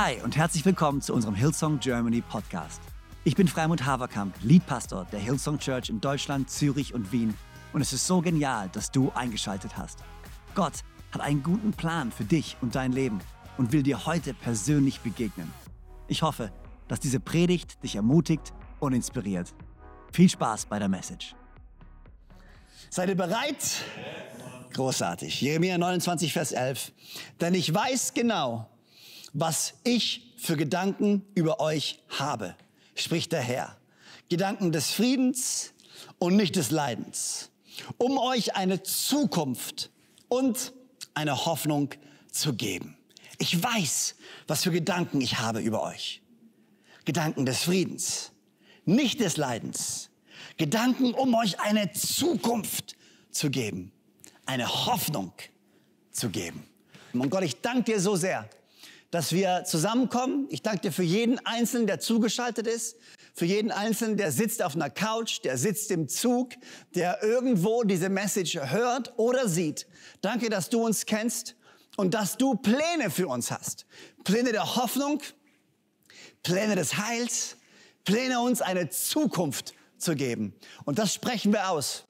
[0.00, 2.80] Hi und herzlich willkommen zu unserem Hillsong Germany Podcast.
[3.24, 7.34] Ich bin Freimund Haverkamp, Leadpastor der Hillsong Church in Deutschland, Zürich und Wien
[7.72, 9.98] und es ist so genial, dass du eingeschaltet hast.
[10.54, 13.18] Gott hat einen guten Plan für dich und dein Leben
[13.56, 15.52] und will dir heute persönlich begegnen.
[16.06, 16.52] Ich hoffe,
[16.86, 19.52] dass diese Predigt dich ermutigt und inspiriert.
[20.12, 21.34] Viel Spaß bei der Message.
[22.88, 23.82] Seid ihr bereit?
[24.74, 25.40] Großartig.
[25.40, 26.92] Jeremia 29, Vers 11.
[27.40, 28.68] Denn ich weiß genau,
[29.32, 32.54] was ich für Gedanken über euch habe,
[32.94, 33.76] spricht der Herr.
[34.28, 35.72] Gedanken des Friedens
[36.18, 37.50] und nicht des Leidens,
[37.96, 39.90] um euch eine Zukunft
[40.28, 40.72] und
[41.14, 41.94] eine Hoffnung
[42.30, 42.96] zu geben.
[43.38, 46.22] Ich weiß, was für Gedanken ich habe über euch.
[47.04, 48.32] Gedanken des Friedens,
[48.84, 50.10] nicht des Leidens.
[50.56, 52.96] Gedanken, um euch eine Zukunft
[53.30, 53.92] zu geben,
[54.44, 55.32] eine Hoffnung
[56.10, 56.66] zu geben.
[57.12, 58.48] Und Gott, ich danke dir so sehr,
[59.10, 60.46] dass wir zusammenkommen.
[60.50, 62.96] Ich danke dir für jeden Einzelnen, der zugeschaltet ist,
[63.34, 66.50] für jeden Einzelnen, der sitzt auf einer Couch, der sitzt im Zug,
[66.94, 69.86] der irgendwo diese Message hört oder sieht.
[70.20, 71.54] Danke, dass du uns kennst
[71.96, 73.86] und dass du Pläne für uns hast.
[74.24, 75.22] Pläne der Hoffnung,
[76.42, 77.56] Pläne des Heils,
[78.04, 80.54] Pläne uns eine Zukunft zu geben.
[80.84, 82.07] Und das sprechen wir aus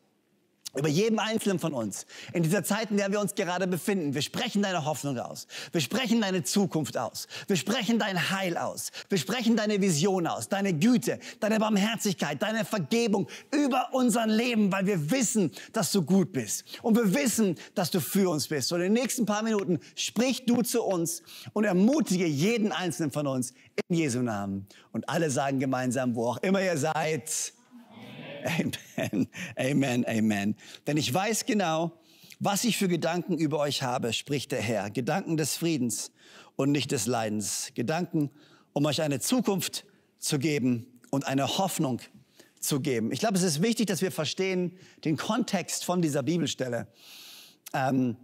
[0.77, 2.07] über jedem Einzelnen von uns.
[2.33, 4.15] In dieser Zeit, in der wir uns gerade befinden.
[4.15, 5.47] Wir sprechen deine Hoffnung aus.
[5.73, 7.27] Wir sprechen deine Zukunft aus.
[7.47, 8.93] Wir sprechen dein Heil aus.
[9.09, 14.87] Wir sprechen deine Vision aus, deine Güte, deine Barmherzigkeit, deine Vergebung über unser Leben, weil
[14.87, 16.65] wir wissen, dass du gut bist.
[16.83, 18.73] Und wir wissen, dass du für uns bist.
[18.73, 21.23] Und in den nächsten paar Minuten sprich du zu uns
[21.55, 23.55] und ermutige jeden Einzelnen von uns
[23.89, 24.67] in Jesu Namen.
[24.93, 27.53] Und alle sagen gemeinsam, wo auch immer ihr seid,
[28.45, 30.57] Amen, Amen, Amen.
[30.87, 31.93] Denn ich weiß genau,
[32.41, 34.91] was ich für Gedanken über euch habe, spricht der Herr.
[34.91, 36.13] Gedanken des Friedens
[36.57, 37.73] und nicht des Leidens.
[37.75, 38.31] Gedanken,
[38.73, 39.85] um euch eine Zukunft
[40.19, 42.01] zu geben und eine Hoffnung
[42.61, 43.13] zu geben.
[43.13, 44.73] Ich glaube, es ist wichtig, dass wir verstehen
[45.05, 46.89] den Kontext von dieser Bibelstelle.
[47.73, 48.17] Ähm,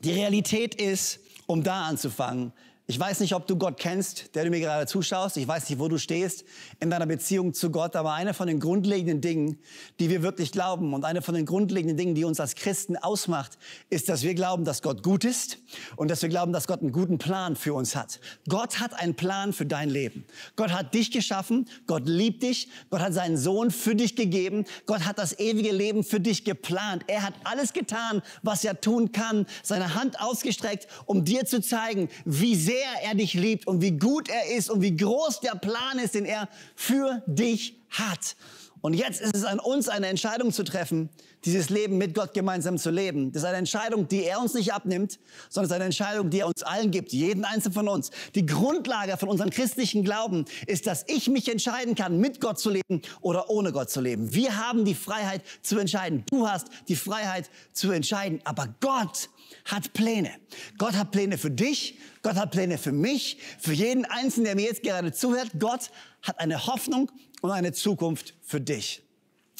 [0.00, 2.52] die Realität ist, um da anzufangen,
[2.90, 5.36] ich weiß nicht, ob du Gott kennst, der du mir gerade zuschaust.
[5.36, 6.44] Ich weiß nicht, wo du stehst
[6.80, 7.94] in deiner Beziehung zu Gott.
[7.94, 9.60] Aber eine von den grundlegenden Dingen,
[10.00, 13.58] die wir wirklich glauben und eine von den grundlegenden Dingen, die uns als Christen ausmacht,
[13.90, 15.58] ist, dass wir glauben, dass Gott gut ist
[15.94, 18.18] und dass wir glauben, dass Gott einen guten Plan für uns hat.
[18.48, 20.24] Gott hat einen Plan für dein Leben.
[20.56, 21.68] Gott hat dich geschaffen.
[21.86, 22.70] Gott liebt dich.
[22.90, 24.64] Gott hat seinen Sohn für dich gegeben.
[24.86, 27.04] Gott hat das ewige Leben für dich geplant.
[27.06, 29.46] Er hat alles getan, was er tun kann.
[29.62, 33.98] Seine Hand ausgestreckt, um dir zu zeigen, wie sehr sehr er dich liebt und wie
[33.98, 38.36] gut er ist und wie groß der Plan ist, den er für dich hat.
[38.82, 41.10] Und jetzt ist es an uns, eine Entscheidung zu treffen,
[41.44, 43.32] dieses Leben mit Gott gemeinsam zu leben.
[43.32, 45.18] Das ist eine Entscheidung, die er uns nicht abnimmt,
[45.48, 48.10] sondern es ist eine Entscheidung, die er uns allen gibt, jeden einzelnen von uns.
[48.34, 52.70] Die Grundlage von unserem christlichen Glauben ist, dass ich mich entscheiden kann, mit Gott zu
[52.70, 54.34] leben oder ohne Gott zu leben.
[54.34, 56.24] Wir haben die Freiheit zu entscheiden.
[56.30, 58.40] Du hast die Freiheit zu entscheiden.
[58.44, 59.28] Aber Gott
[59.64, 60.30] hat Pläne.
[60.78, 64.66] Gott hat Pläne für dich, Gott hat Pläne für mich, für jeden Einzelnen, der mir
[64.66, 65.50] jetzt gerade zuhört.
[65.58, 65.90] Gott
[66.22, 67.10] hat eine Hoffnung
[67.40, 69.02] und eine Zukunft für dich.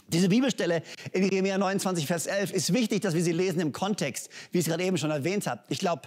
[0.08, 0.82] Diese Bibelstelle
[1.12, 4.64] in Jeremia 29, Vers 11 ist wichtig, dass wir sie lesen im Kontext, wie ich
[4.64, 5.62] es gerade eben schon erwähnt habe.
[5.68, 6.02] Ich glaube,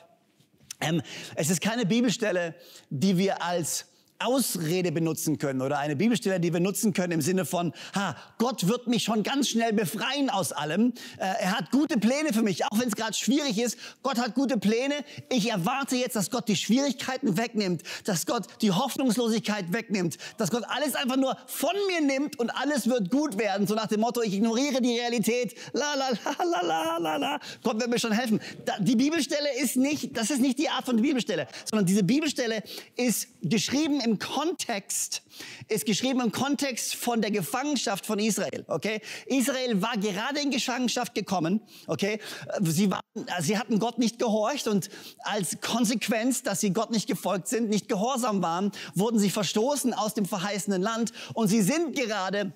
[0.82, 1.02] ähm,
[1.36, 2.56] es ist keine Bibelstelle,
[2.90, 3.86] die wir als
[4.26, 8.68] Ausrede benutzen können oder eine Bibelstelle, die wir nutzen können im Sinne von, ha, Gott
[8.68, 10.94] wird mich schon ganz schnell befreien aus allem.
[11.18, 13.78] Äh, er hat gute Pläne für mich, auch wenn es gerade schwierig ist.
[14.02, 14.96] Gott hat gute Pläne.
[15.30, 20.64] Ich erwarte jetzt, dass Gott die Schwierigkeiten wegnimmt, dass Gott die Hoffnungslosigkeit wegnimmt, dass Gott
[20.68, 23.68] alles einfach nur von mir nimmt und alles wird gut werden.
[23.68, 25.56] So nach dem Motto, ich ignoriere die Realität.
[25.74, 26.10] La la
[26.44, 27.40] la la la la.
[27.64, 28.40] Gott wird mir schon helfen.
[28.80, 32.64] die Bibelstelle ist nicht, das ist nicht die Art von Bibelstelle, sondern diese Bibelstelle
[32.96, 35.22] ist geschrieben im Kontext,
[35.68, 39.02] ist geschrieben im Kontext von der Gefangenschaft von Israel, okay?
[39.26, 42.20] Israel war gerade in Gefangenschaft gekommen, okay?
[42.62, 43.02] Sie, waren,
[43.40, 44.90] sie hatten Gott nicht gehorcht und
[45.20, 50.14] als Konsequenz, dass sie Gott nicht gefolgt sind, nicht gehorsam waren, wurden sie verstoßen aus
[50.14, 52.54] dem verheißenen Land und sie sind gerade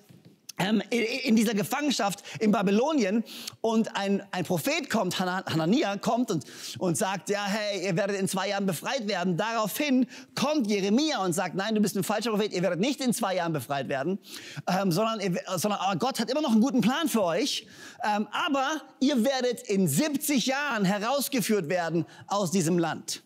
[0.90, 3.24] in dieser Gefangenschaft in Babylonien
[3.60, 6.44] und ein, ein Prophet kommt, Hanania kommt und,
[6.78, 9.36] und sagt, ja, hey, ihr werdet in zwei Jahren befreit werden.
[9.36, 13.12] Daraufhin kommt Jeremia und sagt, nein, du bist ein falscher Prophet, ihr werdet nicht in
[13.12, 14.18] zwei Jahren befreit werden,
[14.66, 15.20] ähm, sondern,
[15.56, 17.66] sondern aber Gott hat immer noch einen guten Plan für euch,
[18.04, 23.22] ähm, aber ihr werdet in 70 Jahren herausgeführt werden aus diesem Land.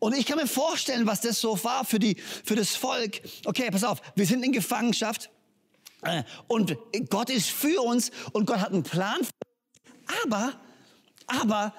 [0.00, 3.20] Und ich kann mir vorstellen, was das so war für, die, für das Volk.
[3.44, 5.30] Okay, pass auf, wir sind in Gefangenschaft.
[6.02, 6.76] Äh, und
[7.10, 9.20] Gott ist für uns und Gott hat einen Plan.
[10.24, 10.52] Aber,
[11.26, 11.74] aber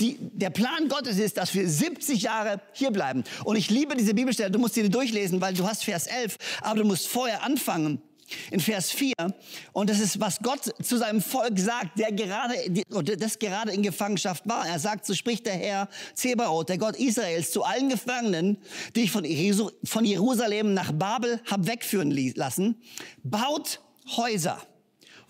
[0.00, 3.24] die, der Plan Gottes ist, dass wir 70 Jahre hier bleiben.
[3.44, 4.50] Und ich liebe diese Bibelstelle.
[4.50, 8.02] Du musst sie durchlesen, weil du hast Vers 11, aber du musst vorher anfangen
[8.50, 9.14] in Vers 4.
[9.72, 12.54] Und das ist, was Gott zu seinem Volk sagt, der gerade,
[13.16, 14.66] das gerade in Gefangenschaft war.
[14.66, 18.58] Er sagt, so spricht der Herr Zebaoth, der Gott Israels, zu allen Gefangenen,
[18.94, 22.80] die ich von Jerusalem nach Babel hab wegführen lassen,
[23.22, 23.80] baut
[24.16, 24.60] Häuser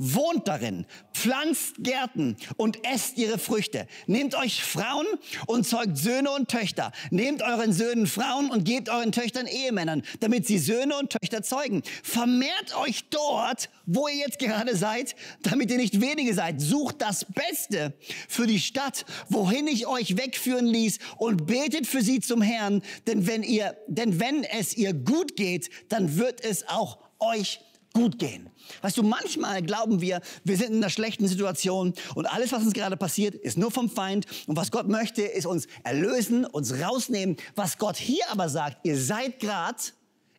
[0.02, 0.84] wohnt darin,
[1.14, 3.86] pflanzt Gärten und esst ihre Früchte.
[4.06, 5.06] Nehmt euch Frauen
[5.46, 6.90] und zeugt Söhne und Töchter.
[7.10, 11.82] Nehmt euren Söhnen Frauen und gebt euren Töchtern Ehemännern, damit sie Söhne und Töchter zeugen.
[12.02, 16.60] Vermehrt euch dort, wo ihr jetzt gerade seid, damit ihr nicht wenige seid.
[16.60, 17.94] Sucht das Beste
[18.28, 23.26] für die Stadt, wohin ich euch wegführen ließ und betet für sie zum Herrn, denn
[23.26, 27.60] wenn ihr, denn wenn es ihr gut geht, dann wird es auch euch
[27.92, 28.48] gut gehen.
[28.80, 32.72] Weißt du, manchmal glauben wir, wir sind in einer schlechten Situation und alles, was uns
[32.72, 34.26] gerade passiert, ist nur vom Feind.
[34.46, 37.36] Und was Gott möchte, ist uns erlösen, uns rausnehmen.
[37.54, 39.78] Was Gott hier aber sagt, ihr seid gerade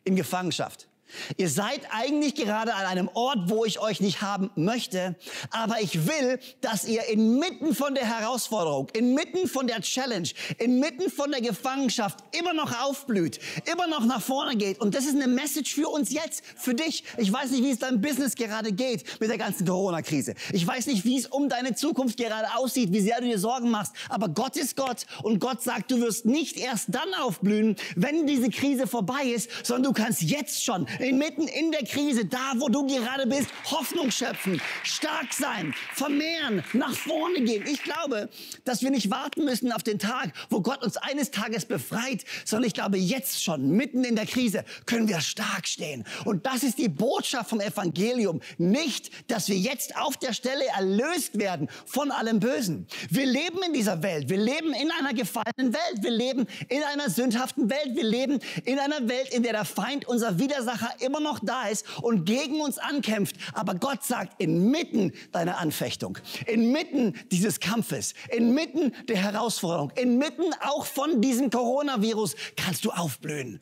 [0.04, 0.88] in Gefangenschaft.
[1.36, 5.16] Ihr seid eigentlich gerade an einem Ort, wo ich euch nicht haben möchte,
[5.50, 10.28] aber ich will, dass ihr inmitten von der Herausforderung, inmitten von der Challenge,
[10.58, 13.38] inmitten von der Gefangenschaft immer noch aufblüht,
[13.70, 14.80] immer noch nach vorne geht.
[14.80, 17.04] Und das ist eine Message für uns jetzt, für dich.
[17.18, 20.34] Ich weiß nicht, wie es deinem Business gerade geht mit der ganzen Corona-Krise.
[20.52, 23.70] Ich weiß nicht, wie es um deine Zukunft gerade aussieht, wie sehr du dir Sorgen
[23.70, 23.92] machst.
[24.08, 28.50] Aber Gott ist Gott und Gott sagt, du wirst nicht erst dann aufblühen, wenn diese
[28.50, 32.86] Krise vorbei ist, sondern du kannst jetzt schon inmitten in der Krise, da wo du
[32.86, 37.64] gerade bist, Hoffnung schöpfen, stark sein, vermehren, nach vorne gehen.
[37.66, 38.28] Ich glaube,
[38.64, 42.68] dass wir nicht warten müssen auf den Tag, wo Gott uns eines Tages befreit, sondern
[42.68, 46.04] ich glaube, jetzt schon, mitten in der Krise, können wir stark stehen.
[46.24, 48.40] Und das ist die Botschaft vom Evangelium.
[48.58, 52.86] Nicht, dass wir jetzt auf der Stelle erlöst werden von allem Bösen.
[53.10, 54.28] Wir leben in dieser Welt.
[54.28, 56.02] Wir leben in einer gefallenen Welt.
[56.02, 57.94] Wir leben in einer sündhaften Welt.
[57.94, 61.86] Wir leben in einer Welt, in der der Feind, unser Widersacher, immer noch da ist
[62.02, 63.36] und gegen uns ankämpft.
[63.52, 71.20] Aber Gott sagt, inmitten deiner Anfechtung, inmitten dieses Kampfes, inmitten der Herausforderung, inmitten auch von
[71.20, 73.60] diesem Coronavirus kannst du aufblühen.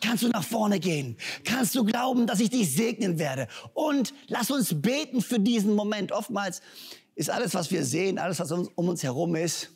[0.00, 1.16] Kannst du nach vorne gehen?
[1.44, 3.48] Kannst du glauben, dass ich dich segnen werde?
[3.74, 6.12] Und lass uns beten für diesen Moment.
[6.12, 6.60] Oftmals
[7.14, 9.70] ist alles, was wir sehen, alles, was um uns herum ist,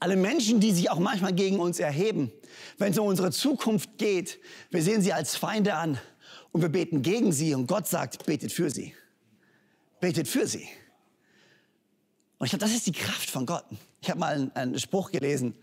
[0.00, 2.32] alle Menschen, die sich auch manchmal gegen uns erheben,
[2.78, 5.98] wenn es um unsere Zukunft geht, wir sehen sie als Feinde an
[6.52, 8.94] und wir beten gegen sie und Gott sagt, betet für sie.
[10.00, 10.66] Betet für sie.
[12.38, 13.64] Und ich glaube, das ist die Kraft von Gott.
[14.00, 15.54] Ich habe mal einen, Spruch gelesen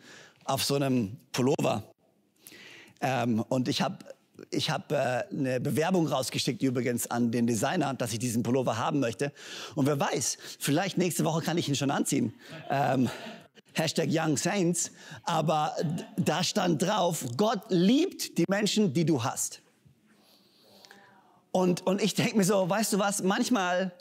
[0.45, 1.83] auf so einem Pullover.
[3.01, 3.97] Ähm, und ich habe
[4.51, 8.99] ich hab, äh, eine Bewerbung rausgeschickt übrigens an den Designer, dass ich diesen Pullover haben
[8.99, 9.33] möchte.
[9.73, 12.33] Und wer weiß, vielleicht nächste Woche kann ich ihn schon anziehen.
[12.69, 13.09] Ähm,
[13.77, 14.91] Hashtag Young Saints,
[15.23, 15.75] aber
[16.17, 19.61] da stand drauf, Gott liebt die Menschen, die du hast.
[21.51, 23.91] Und, und ich denke mir so, weißt du was, manchmal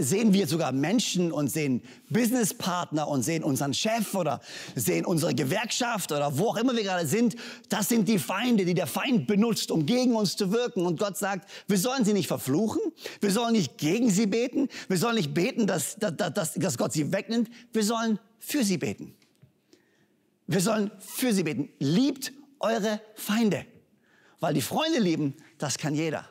[0.00, 4.40] sehen wir sogar Menschen und sehen Businesspartner und sehen unseren Chef oder
[4.74, 7.36] sehen unsere Gewerkschaft oder wo auch immer wir gerade sind.
[7.68, 10.86] Das sind die Feinde, die der Feind benutzt, um gegen uns zu wirken.
[10.86, 12.80] Und Gott sagt, wir sollen sie nicht verfluchen,
[13.20, 16.92] wir sollen nicht gegen sie beten, wir sollen nicht beten, dass, dass, dass, dass Gott
[16.92, 19.14] sie wegnimmt, wir sollen für sie beten.
[20.46, 21.68] Wir sollen für sie beten.
[21.78, 23.64] Liebt eure Feinde.
[24.40, 26.28] Weil die Freunde lieben, das kann jeder.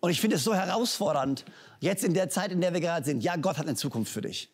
[0.00, 1.44] Und ich finde es so herausfordernd,
[1.80, 3.22] jetzt in der Zeit, in der wir gerade sind.
[3.22, 4.50] Ja, Gott hat eine Zukunft für dich.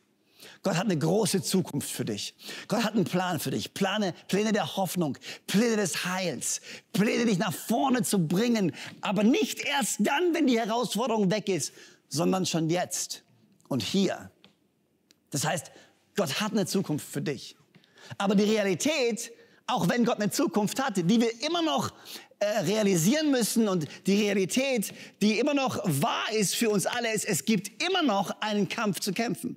[0.62, 2.34] Gott hat eine große Zukunft für dich.
[2.68, 3.74] Gott hat einen Plan für dich.
[3.74, 5.16] Plane, Pläne der Hoffnung,
[5.46, 6.60] Pläne des Heils,
[6.92, 8.72] Pläne, dich nach vorne zu bringen.
[9.00, 11.72] Aber nicht erst dann, wenn die Herausforderung weg ist,
[12.08, 13.22] sondern schon jetzt
[13.68, 14.30] und hier.
[15.30, 15.70] Das heißt,
[16.20, 17.56] Gott hat eine Zukunft für dich.
[18.18, 19.32] Aber die Realität,
[19.66, 21.94] auch wenn Gott eine Zukunft hatte, die wir immer noch
[22.40, 27.24] äh, realisieren müssen und die Realität, die immer noch wahr ist für uns alle, ist,
[27.24, 29.56] es gibt immer noch einen Kampf zu kämpfen.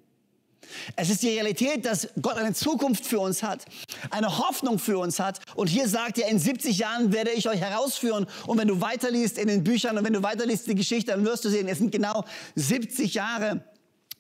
[0.96, 3.66] Es ist die Realität, dass Gott eine Zukunft für uns hat,
[4.10, 5.42] eine Hoffnung für uns hat.
[5.56, 8.26] Und hier sagt er, in 70 Jahren werde ich euch herausführen.
[8.48, 11.44] Und wenn du weiterliest in den Büchern und wenn du weiterliest die Geschichte, dann wirst
[11.44, 12.24] du sehen, es sind genau
[12.56, 13.66] 70 Jahre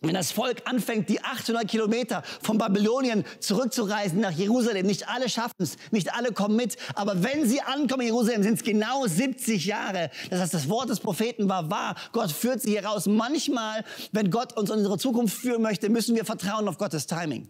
[0.03, 5.55] wenn das Volk anfängt, die 800 Kilometer von Babylonien zurückzureisen nach Jerusalem, nicht alle schaffen
[5.59, 9.65] es, nicht alle kommen mit, aber wenn sie ankommen in Jerusalem, sind es genau 70
[9.65, 10.11] Jahre.
[10.29, 11.95] Das heißt, das Wort des Propheten war wahr.
[12.11, 13.05] Gott führt sie hier raus.
[13.05, 17.47] Manchmal, wenn Gott uns in unsere Zukunft führen möchte, müssen wir vertrauen auf Gottes Timing.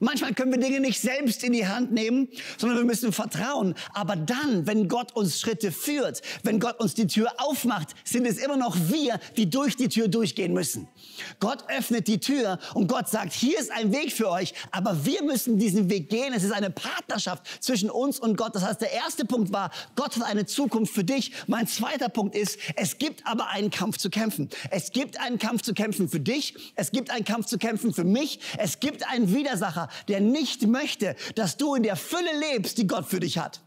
[0.00, 3.74] Manchmal können wir Dinge nicht selbst in die Hand nehmen, sondern wir müssen vertrauen.
[3.92, 8.38] Aber dann, wenn Gott uns Schritte führt, wenn Gott uns die Tür aufmacht, sind es
[8.38, 10.88] immer noch wir, die durch die Tür durchgehen müssen.
[11.40, 15.22] Gott öffnet die Tür und Gott sagt, hier ist ein Weg für euch, aber wir
[15.22, 16.32] müssen diesen Weg gehen.
[16.34, 18.54] Es ist eine Partnerschaft zwischen uns und Gott.
[18.54, 21.32] Das heißt, der erste Punkt war, Gott hat eine Zukunft für dich.
[21.46, 24.48] Mein zweiter Punkt ist, es gibt aber einen Kampf zu kämpfen.
[24.70, 26.54] Es gibt einen Kampf zu kämpfen für dich.
[26.76, 28.40] Es gibt einen Kampf zu kämpfen für mich.
[28.58, 33.06] Es gibt einen Widersacher, der nicht möchte, dass du in der Fülle lebst, die Gott
[33.06, 33.60] für dich hat.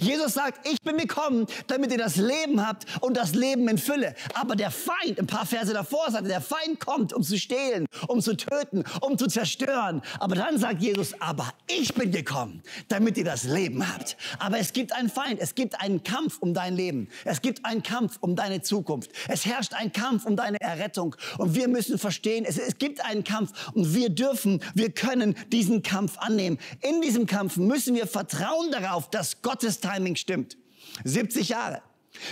[0.00, 4.14] Jesus sagt, ich bin gekommen, damit ihr das Leben habt und das Leben in Fülle.
[4.34, 8.20] Aber der Feind, ein paar Verse davor sagte, der Feind kommt, um zu stehlen, um
[8.20, 10.02] zu töten, um zu zerstören.
[10.18, 14.16] Aber dann sagt Jesus, aber ich bin gekommen, damit ihr das Leben habt.
[14.38, 17.08] Aber es gibt einen Feind, es gibt einen Kampf um dein Leben.
[17.24, 19.10] Es gibt einen Kampf um deine Zukunft.
[19.28, 21.16] Es herrscht ein Kampf um deine Errettung.
[21.38, 25.82] Und wir müssen verstehen, es, es gibt einen Kampf und wir dürfen, wir können diesen
[25.82, 26.58] Kampf annehmen.
[26.80, 30.56] In diesem Kampf müssen wir vertrauen darauf, dass Gottes Gottes Timing stimmt.
[31.04, 31.80] 70 Jahre.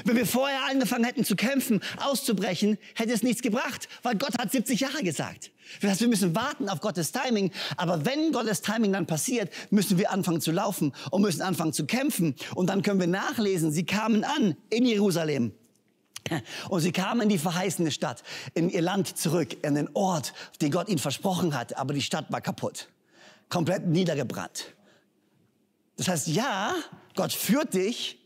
[0.04, 4.52] Wenn wir vorher angefangen hätten zu kämpfen, auszubrechen, hätte es nichts gebracht, weil Gott hat
[4.52, 5.50] 70 Jahre gesagt.
[5.80, 7.50] Das heißt, wir müssen warten auf Gottes Timing.
[7.78, 11.86] Aber wenn Gottes Timing dann passiert, müssen wir anfangen zu laufen und müssen anfangen zu
[11.86, 12.34] kämpfen.
[12.54, 15.52] Und dann können wir nachlesen, sie kamen an in Jerusalem.
[16.68, 20.70] Und sie kamen in die verheißene Stadt, in ihr Land zurück, in den Ort, den
[20.70, 21.78] Gott ihnen versprochen hat.
[21.78, 22.88] Aber die Stadt war kaputt.
[23.48, 24.74] Komplett niedergebrannt.
[25.96, 26.74] Das heißt, ja,
[27.14, 28.18] Gott führt dich,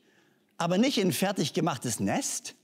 [0.59, 2.55] aber nicht in ein fertig gemachtes Nest.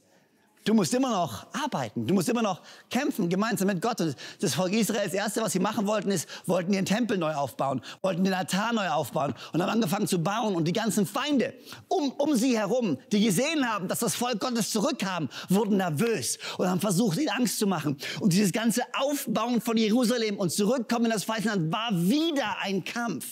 [0.64, 2.60] Du musst immer noch arbeiten, du musst immer noch
[2.90, 3.98] kämpfen gemeinsam mit Gott.
[4.02, 7.32] Und das Volk Israel, das Erste, was sie machen wollten, ist, wollten ihren Tempel neu
[7.32, 10.54] aufbauen, wollten den Altar neu aufbauen und haben angefangen zu bauen.
[10.54, 11.54] Und die ganzen Feinde
[11.88, 16.68] um, um sie herum, die gesehen haben, dass das Volk Gottes zurückkam, wurden nervös und
[16.68, 17.96] haben versucht, ihnen Angst zu machen.
[18.20, 23.24] Und dieses ganze Aufbauen von Jerusalem und Zurückkommen in das Feindland war wieder ein Kampf.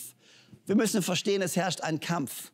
[0.65, 2.53] Wir müssen verstehen, es herrscht ein Kampf.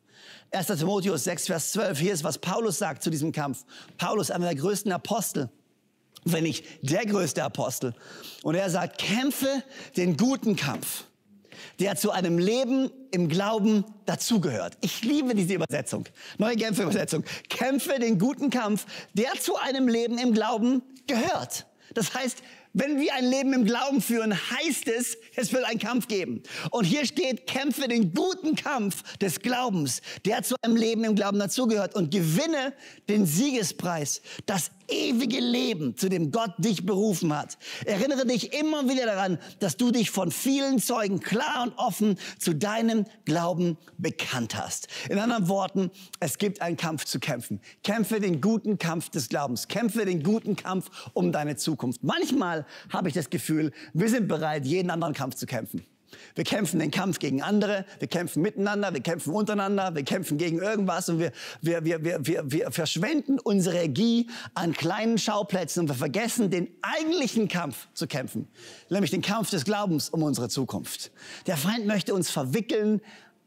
[0.55, 0.67] 1.
[0.67, 3.65] Timotheus 6, Vers 12, hier ist, was Paulus sagt zu diesem Kampf.
[3.97, 5.49] Paulus, einer der größten Apostel,
[6.23, 7.93] wenn nicht der größte Apostel.
[8.41, 9.63] Und er sagt, kämpfe
[9.97, 11.03] den guten Kampf,
[11.79, 14.77] der zu einem Leben im Glauben dazugehört.
[14.79, 16.05] Ich liebe diese Übersetzung.
[16.37, 17.25] Neue Genfer Übersetzung.
[17.49, 21.65] Kämpfe den guten Kampf, der zu einem Leben im Glauben gehört.
[21.93, 22.41] Das heißt,
[22.75, 26.43] wenn wir ein Leben im Glauben führen, heißt es, es wird einen Kampf geben.
[26.71, 31.39] Und hier steht, kämpfe den guten Kampf des Glaubens, der zu einem Leben im Glauben
[31.39, 32.73] dazugehört und gewinne
[33.07, 37.57] den Siegespreis, das ewige Leben, zu dem Gott dich berufen hat.
[37.85, 42.53] Erinnere dich immer wieder daran, dass du dich von vielen Zeugen klar und offen zu
[42.53, 44.87] deinem Glauben bekannt hast.
[45.09, 47.61] In anderen Worten, es gibt einen Kampf zu kämpfen.
[47.83, 49.67] Kämpfe den guten Kampf des Glaubens.
[49.67, 52.03] Kämpfe den guten Kampf um deine Zukunft.
[52.03, 55.85] Manchmal habe ich das Gefühl, wir sind bereit, jeden anderen Kampf zu kämpfen.
[56.35, 60.59] Wir kämpfen den Kampf gegen andere, wir kämpfen miteinander, wir kämpfen untereinander, wir kämpfen gegen
[60.59, 61.31] irgendwas und wir,
[61.61, 66.67] wir, wir, wir, wir, wir verschwenden unsere Energie an kleinen Schauplätzen und wir vergessen, den
[66.81, 68.47] eigentlichen Kampf zu kämpfen,
[68.89, 71.11] nämlich den Kampf des Glaubens um unsere Zukunft.
[71.47, 73.01] Der Feind möchte uns verwickeln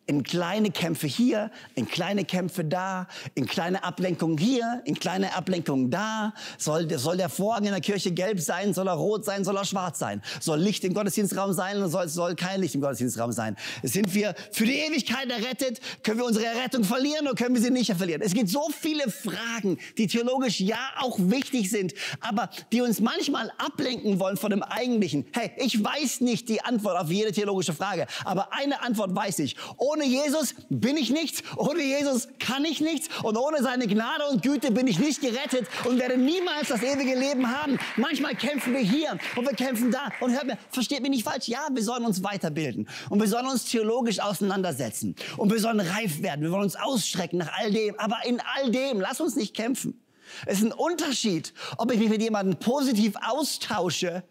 [0.08, 5.90] in kleine Kämpfe hier, in kleine Kämpfe da, in kleine Ablenkungen hier, in kleine Ablenkungen
[5.90, 6.32] da.
[6.56, 8.72] Soll, soll der Vorhang in der Kirche gelb sein?
[8.72, 9.44] Soll er rot sein?
[9.44, 10.22] Soll er schwarz sein?
[10.40, 13.56] Soll Licht im Gottesdienstraum sein oder soll, soll kein Licht im Gottesdienstraum sein?
[13.82, 15.78] Sind wir für die Ewigkeit errettet?
[16.02, 18.22] Können wir unsere Errettung verlieren oder können wir sie nicht verlieren?
[18.22, 23.52] Es gibt so viele Fragen, die theologisch ja auch wichtig sind, aber die uns manchmal
[23.58, 25.26] ablenken wollen von dem Eigentlichen.
[25.32, 29.54] Hey, ich weiß nicht die Antwort auf jede theologische Frage, aber eine Antwort weiß ich.
[29.76, 34.28] Ohne ohne Jesus bin ich nichts, ohne Jesus kann ich nichts und ohne seine Gnade
[34.28, 37.80] und Güte bin ich nicht gerettet und werde niemals das ewige Leben haben.
[37.96, 41.48] Manchmal kämpfen wir hier und wir kämpfen da und hört mir, versteht mich nicht falsch,
[41.48, 46.22] ja, wir sollen uns weiterbilden und wir sollen uns theologisch auseinandersetzen und wir sollen reif
[46.22, 49.52] werden, wir wollen uns ausstrecken nach all dem, aber in all dem, lass uns nicht
[49.52, 50.00] kämpfen.
[50.46, 54.22] Es ist ein Unterschied, ob ich mich mit jemandem positiv austausche,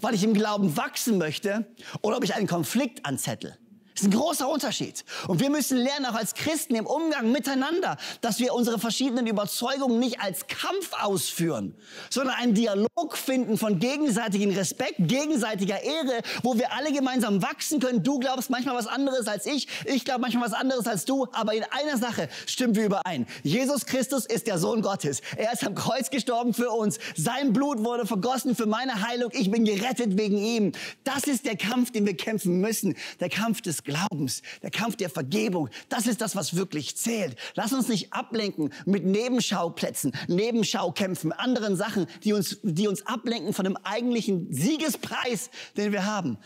[0.00, 1.64] weil ich im Glauben wachsen möchte,
[2.00, 3.56] oder ob ich einen Konflikt anzettel.
[3.94, 5.04] Das ist ein großer Unterschied.
[5.28, 9.98] Und wir müssen lernen, auch als Christen im Umgang miteinander, dass wir unsere verschiedenen Überzeugungen
[9.98, 11.74] nicht als Kampf ausführen,
[12.08, 18.02] sondern einen Dialog finden von gegenseitigem Respekt, gegenseitiger Ehre, wo wir alle gemeinsam wachsen können.
[18.02, 21.54] Du glaubst manchmal was anderes als ich, ich glaube manchmal was anderes als du, aber
[21.54, 23.26] in einer Sache stimmen wir überein.
[23.42, 25.20] Jesus Christus ist der Sohn Gottes.
[25.36, 26.98] Er ist am Kreuz gestorben für uns.
[27.14, 29.30] Sein Blut wurde vergossen für meine Heilung.
[29.34, 30.72] Ich bin gerettet wegen ihm.
[31.04, 32.96] Das ist der Kampf, den wir kämpfen müssen.
[33.20, 37.36] Der Kampf des Glaubens, der Kampf der Vergebung, das ist das, was wirklich zählt.
[37.54, 43.64] Lass uns nicht ablenken mit Nebenschauplätzen, Nebenschaukämpfen, anderen Sachen, die uns, die uns ablenken von
[43.64, 46.38] dem eigentlichen Siegespreis, den wir haben.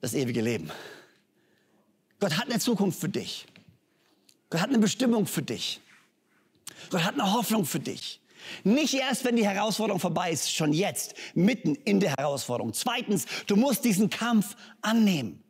[0.00, 0.70] Das ewige Leben.
[2.20, 3.46] Gott hat eine Zukunft für dich.
[4.50, 5.80] Gott hat eine Bestimmung für dich.
[6.90, 8.20] Gott hat eine Hoffnung für dich.
[8.64, 12.72] Nicht erst, wenn die Herausforderung vorbei ist, schon jetzt, mitten in der Herausforderung.
[12.72, 15.42] Zweitens, du musst diesen Kampf annehmen.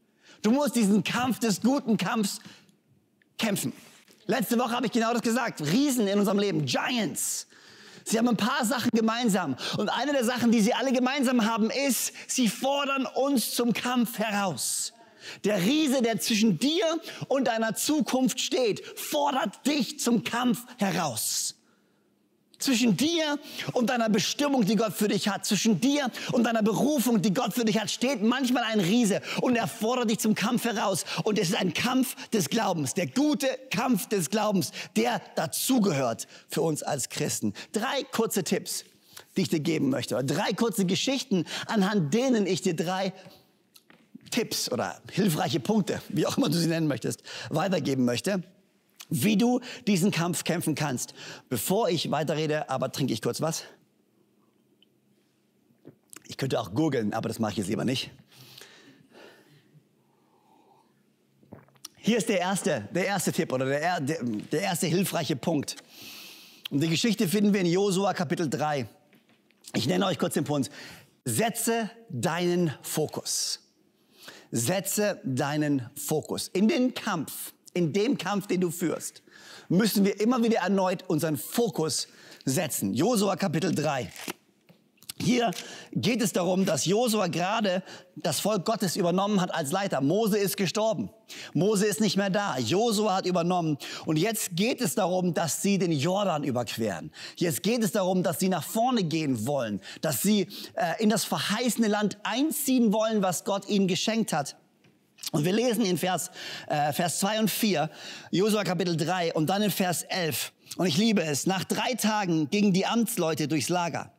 [0.42, 2.40] Du musst diesen Kampf des guten Kampfs
[3.38, 3.72] kämpfen.
[4.26, 5.60] Letzte Woche habe ich genau das gesagt.
[5.60, 7.46] Riesen in unserem Leben, Giants.
[8.04, 9.56] Sie haben ein paar Sachen gemeinsam.
[9.76, 14.18] Und eine der Sachen, die sie alle gemeinsam haben, ist, sie fordern uns zum Kampf
[14.18, 14.92] heraus.
[15.44, 16.84] Der Riese, der zwischen dir
[17.28, 21.56] und deiner Zukunft steht, fordert dich zum Kampf heraus.
[22.60, 23.38] Zwischen dir
[23.72, 27.54] und deiner Bestimmung, die Gott für dich hat, zwischen dir und deiner Berufung, die Gott
[27.54, 31.04] für dich hat, steht manchmal ein Riese und er fordert dich zum Kampf heraus.
[31.24, 36.60] Und es ist ein Kampf des Glaubens, der gute Kampf des Glaubens, der dazugehört für
[36.60, 37.54] uns als Christen.
[37.72, 38.84] Drei kurze Tipps,
[39.36, 43.14] die ich dir geben möchte, oder drei kurze Geschichten, anhand denen ich dir drei
[44.30, 48.42] Tipps oder hilfreiche Punkte, wie auch immer du sie nennen möchtest, weitergeben möchte
[49.10, 51.14] wie du diesen Kampf kämpfen kannst.
[51.48, 53.64] Bevor ich weiterrede, aber trinke ich kurz was.
[56.26, 58.10] Ich könnte auch googeln, aber das mache ich jetzt lieber nicht.
[61.96, 65.76] Hier ist der erste, der erste Tipp oder der, der, der erste hilfreiche Punkt.
[66.70, 68.88] Und die Geschichte finden wir in Josua Kapitel 3.
[69.74, 70.70] Ich nenne euch kurz den Punkt.
[71.24, 73.60] Setze deinen Fokus.
[74.50, 79.22] Setze deinen Fokus in den Kampf in dem Kampf, den du führst,
[79.68, 82.08] müssen wir immer wieder erneut unseren Fokus
[82.44, 82.94] setzen.
[82.94, 84.10] Josua Kapitel 3.
[85.22, 85.50] Hier
[85.92, 87.82] geht es darum, dass Josua gerade
[88.16, 90.00] das Volk Gottes übernommen hat als Leiter.
[90.00, 91.10] Mose ist gestorben.
[91.52, 92.56] Mose ist nicht mehr da.
[92.58, 93.76] Josua hat übernommen.
[94.06, 97.12] Und jetzt geht es darum, dass sie den Jordan überqueren.
[97.36, 101.24] Jetzt geht es darum, dass sie nach vorne gehen wollen, dass sie äh, in das
[101.24, 104.56] verheißene Land einziehen wollen, was Gott ihnen geschenkt hat.
[105.32, 106.30] Und wir lesen in Vers,
[106.66, 107.90] äh, Vers 2 und 4,
[108.30, 110.52] Josua Kapitel 3 und dann in Vers 11.
[110.76, 111.46] Und ich liebe es.
[111.46, 114.12] Nach drei Tagen gingen die Amtsleute durchs Lager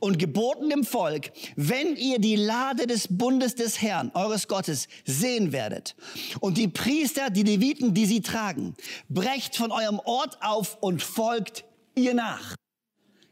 [0.00, 5.52] und geboten dem Volk, wenn ihr die Lade des Bundes des Herrn, eures Gottes, sehen
[5.52, 5.94] werdet
[6.40, 8.74] und die Priester, die Leviten, die sie tragen,
[9.08, 12.54] brecht von eurem Ort auf und folgt ihr nach.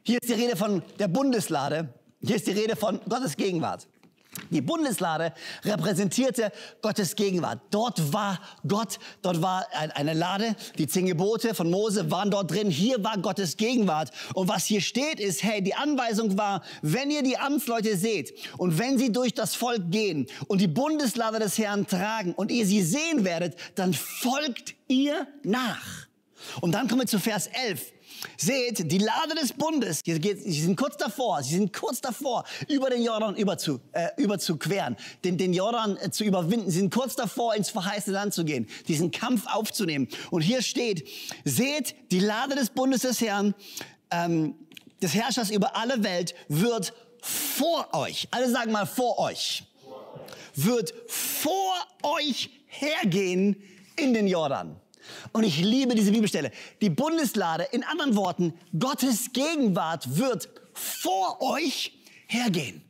[0.05, 1.93] Hier ist die Rede von der Bundeslade.
[2.23, 3.89] Hier ist die Rede von Gottes Gegenwart.
[4.51, 5.33] Die Bundeslade
[5.65, 7.61] repräsentierte Gottes Gegenwart.
[7.71, 12.71] Dort war Gott, dort war eine Lade, die zehn Gebote von Mose waren dort drin.
[12.71, 14.11] Hier war Gottes Gegenwart.
[14.35, 18.79] Und was hier steht ist, hey, die Anweisung war, wenn ihr die Amtsleute seht und
[18.79, 22.83] wenn sie durch das Volk gehen und die Bundeslade des Herrn tragen und ihr sie
[22.83, 26.07] sehen werdet, dann folgt ihr nach.
[26.61, 27.93] Und dann kommen wir zu Vers 11.
[28.37, 33.03] Seht, die Lade des Bundes, sie sind kurz davor, sie sind kurz davor, über den
[33.03, 36.71] Jordan über zu, äh, überzuqueren, den, den Jordan äh, zu überwinden.
[36.71, 40.09] Sie sind kurz davor, ins verheißene Land zu gehen, diesen Kampf aufzunehmen.
[40.31, 41.09] Und hier steht,
[41.45, 43.55] seht, die Lade des Bundes des Herrn,
[44.11, 44.55] ähm,
[45.03, 49.65] des Herrschers über alle Welt, wird vor euch, alle sagen mal vor euch,
[50.55, 53.63] wird vor euch hergehen
[53.97, 54.81] in den Jordan.
[55.33, 56.51] Und ich liebe diese Bibelstelle.
[56.81, 61.93] Die Bundeslade, in anderen Worten, Gottes Gegenwart wird vor euch
[62.27, 62.86] hergehen.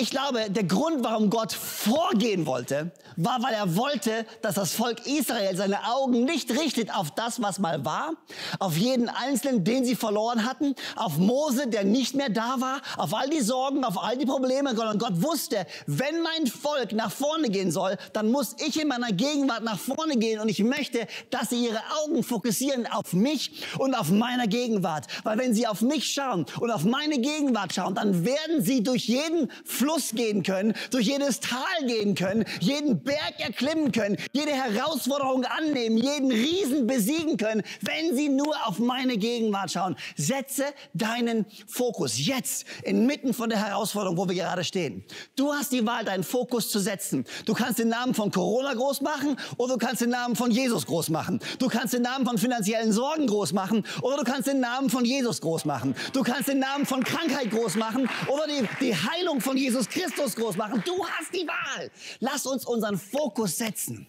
[0.00, 5.04] Ich glaube, der Grund, warum Gott vorgehen wollte, war, weil er wollte, dass das Volk
[5.08, 8.12] Israel seine Augen nicht richtet auf das, was mal war,
[8.60, 13.12] auf jeden Einzelnen, den sie verloren hatten, auf Mose, der nicht mehr da war, auf
[13.12, 17.48] all die Sorgen, auf all die Probleme, sondern Gott wusste, wenn mein Volk nach vorne
[17.48, 21.50] gehen soll, dann muss ich in meiner Gegenwart nach vorne gehen und ich möchte, dass
[21.50, 25.08] sie ihre Augen fokussieren auf mich und auf meiner Gegenwart.
[25.24, 29.08] Weil wenn sie auf mich schauen und auf meine Gegenwart schauen, dann werden sie durch
[29.08, 29.50] jeden
[29.88, 35.96] Fluss gehen können, durch jedes Tal gehen können, jeden Berg erklimmen können, jede Herausforderung annehmen,
[35.96, 39.96] jeden Riesen besiegen können, wenn sie nur auf meine Gegenwart schauen.
[40.14, 45.04] Setze deinen Fokus jetzt inmitten von der Herausforderung, wo wir gerade stehen.
[45.36, 47.24] Du hast die Wahl, deinen Fokus zu setzen.
[47.46, 50.84] Du kannst den Namen von Corona groß machen oder du kannst den Namen von Jesus
[50.84, 51.40] groß machen.
[51.58, 55.06] Du kannst den Namen von finanziellen Sorgen groß machen oder du kannst den Namen von
[55.06, 55.94] Jesus groß machen.
[56.12, 60.34] Du kannst den Namen von Krankheit groß machen oder die, die Heilung von Jesus Christus
[60.34, 60.82] groß machen.
[60.84, 61.90] Du hast die Wahl.
[62.18, 64.08] Lass uns unseren Fokus setzen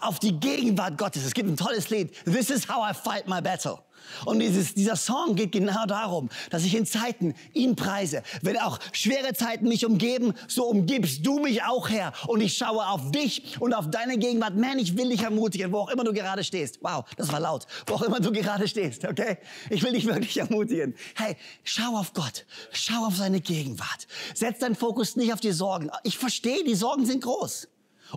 [0.00, 1.24] auf die Gegenwart Gottes.
[1.24, 2.12] Es gibt ein tolles Lied.
[2.24, 3.78] This is how I fight my battle.
[4.24, 8.22] Und dieses, dieser Song geht genau darum, dass ich in Zeiten ihn preise.
[8.42, 12.12] Wenn auch schwere Zeiten mich umgeben, so umgibst du mich auch her.
[12.26, 14.56] Und ich schaue auf dich und auf deine Gegenwart.
[14.56, 16.78] Man, ich will dich ermutigen, wo auch immer du gerade stehst.
[16.82, 17.66] Wow, das war laut.
[17.86, 19.38] Wo auch immer du gerade stehst, okay?
[19.70, 20.94] Ich will dich wirklich ermutigen.
[21.14, 22.46] Hey, schau auf Gott.
[22.72, 24.06] Schau auf seine Gegenwart.
[24.34, 25.90] Setz deinen Fokus nicht auf die Sorgen.
[26.02, 27.68] Ich verstehe, die Sorgen sind groß.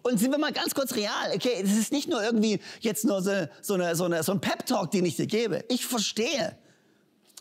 [0.04, 3.22] Und sind wir mal ganz kurz real, okay, das ist nicht nur irgendwie jetzt nur
[3.22, 5.66] so, so, eine, so, eine, so ein Pep-Talk, den ich dir gebe.
[5.70, 6.58] Ich verstehe,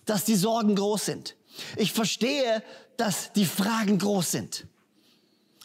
[0.05, 1.37] dass die Sorgen groß sind.
[1.77, 2.63] Ich verstehe,
[2.97, 4.67] dass die Fragen groß sind.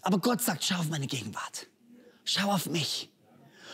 [0.02, 1.68] Aber Gott sagt, schau auf meine Gegenwart.
[2.24, 3.10] Schau auf mich.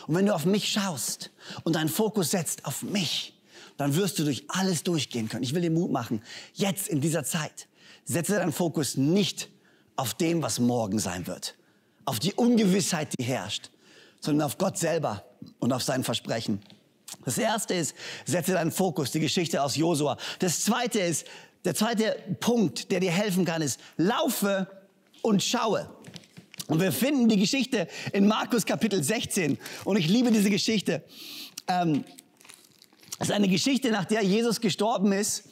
[0.06, 1.30] Und wenn du auf mich schaust
[1.64, 3.38] und deinen Fokus setzt auf mich,
[3.76, 5.42] dann wirst du durch alles durchgehen können.
[5.42, 6.22] Ich will dir Mut machen,
[6.54, 7.68] jetzt in dieser Zeit,
[8.04, 9.48] setze deinen Fokus nicht
[9.96, 11.54] auf dem, was morgen sein wird,
[12.04, 13.70] auf die Ungewissheit, die herrscht,
[14.20, 15.24] sondern auf Gott selber
[15.58, 16.60] und auf sein Versprechen.
[17.24, 20.16] Das erste ist, setze deinen Fokus, die Geschichte aus Josua.
[20.38, 21.26] Das zweite ist,
[21.64, 24.66] der zweite Punkt, der dir helfen kann, ist, laufe
[25.22, 25.88] und schaue.
[26.66, 29.58] Und wir finden die Geschichte in Markus Kapitel 16.
[29.84, 31.04] Und ich liebe diese Geschichte.
[31.68, 32.04] Ähm,
[33.18, 35.44] es ist eine Geschichte, nach der Jesus gestorben ist.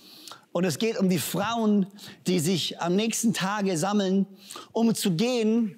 [0.52, 1.86] Und es geht um die Frauen,
[2.26, 4.26] die sich am nächsten Tage sammeln,
[4.72, 5.76] um zu gehen,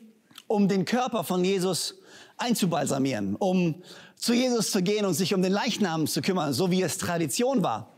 [0.53, 1.95] um den Körper von Jesus
[2.37, 3.83] einzubalsamieren, um
[4.17, 7.63] zu Jesus zu gehen und sich um den Leichnam zu kümmern, so wie es Tradition
[7.63, 7.91] war.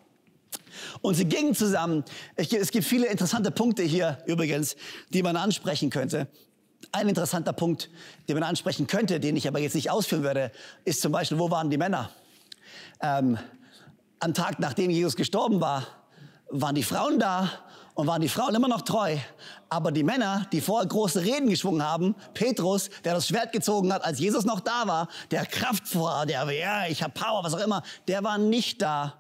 [1.03, 2.05] Und sie gingen zusammen.
[2.37, 4.77] Es gibt viele interessante Punkte hier übrigens,
[5.11, 6.29] die man ansprechen könnte.
[6.93, 7.91] Ein interessanter Punkt,
[8.29, 10.53] den man ansprechen könnte, den ich aber jetzt nicht ausführen werde,
[10.85, 12.11] ist zum Beispiel, wo waren die Männer?
[13.01, 13.37] Ähm,
[14.21, 15.87] am Tag, nachdem Jesus gestorben war,
[16.51, 17.51] waren die Frauen da
[17.95, 19.17] und waren die Frauen immer noch treu.
[19.69, 24.05] Aber die Männer, die vorher große Reden geschwungen haben, Petrus, der das Schwert gezogen hat,
[24.05, 27.65] als Jesus noch da war, der Kraft war, der, ja, ich habe Power, was auch
[27.65, 29.15] immer, der war nicht da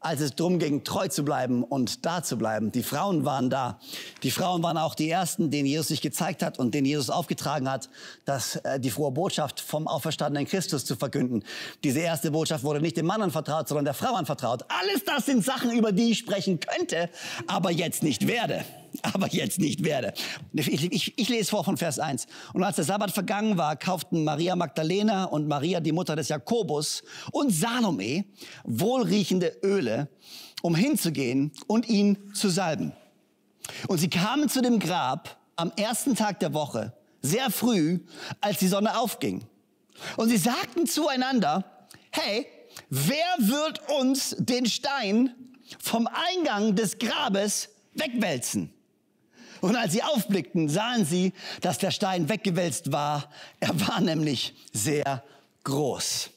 [0.00, 2.72] als es darum ging, treu zu bleiben und da zu bleiben.
[2.72, 3.78] Die Frauen waren da.
[4.22, 7.70] Die Frauen waren auch die Ersten, denen Jesus sich gezeigt hat und denen Jesus aufgetragen
[7.70, 7.90] hat,
[8.24, 11.44] dass äh, die frohe Botschaft vom auferstandenen Christus zu verkünden.
[11.84, 14.64] Diese erste Botschaft wurde nicht dem Mann anvertraut, sondern der Frau anvertraut.
[14.68, 17.10] Alles das sind Sachen, über die ich sprechen könnte,
[17.46, 18.64] aber jetzt nicht werde
[19.02, 20.12] aber jetzt nicht werde.
[20.52, 22.26] Ich, ich, ich, lese vor von Vers 1.
[22.52, 27.02] Und als der Sabbat vergangen war, kauften Maria Magdalena und Maria, die Mutter des Jakobus,
[27.32, 28.24] und Salome
[28.64, 30.08] wohlriechende Öle,
[30.62, 32.92] um hinzugehen und ihn zu salben.
[33.88, 38.00] Und sie kamen zu dem Grab am ersten Tag der Woche, sehr früh,
[38.40, 39.44] als die Sonne aufging.
[40.16, 41.64] Und sie sagten zueinander,
[42.10, 42.46] hey,
[42.88, 45.34] wer wird uns den Stein
[45.78, 48.72] vom Eingang des Grabes wegwälzen?
[49.60, 53.30] Und als sie aufblickten, sahen sie, dass der Stein weggewälzt war.
[53.60, 55.22] Er war nämlich sehr
[55.64, 56.30] groß.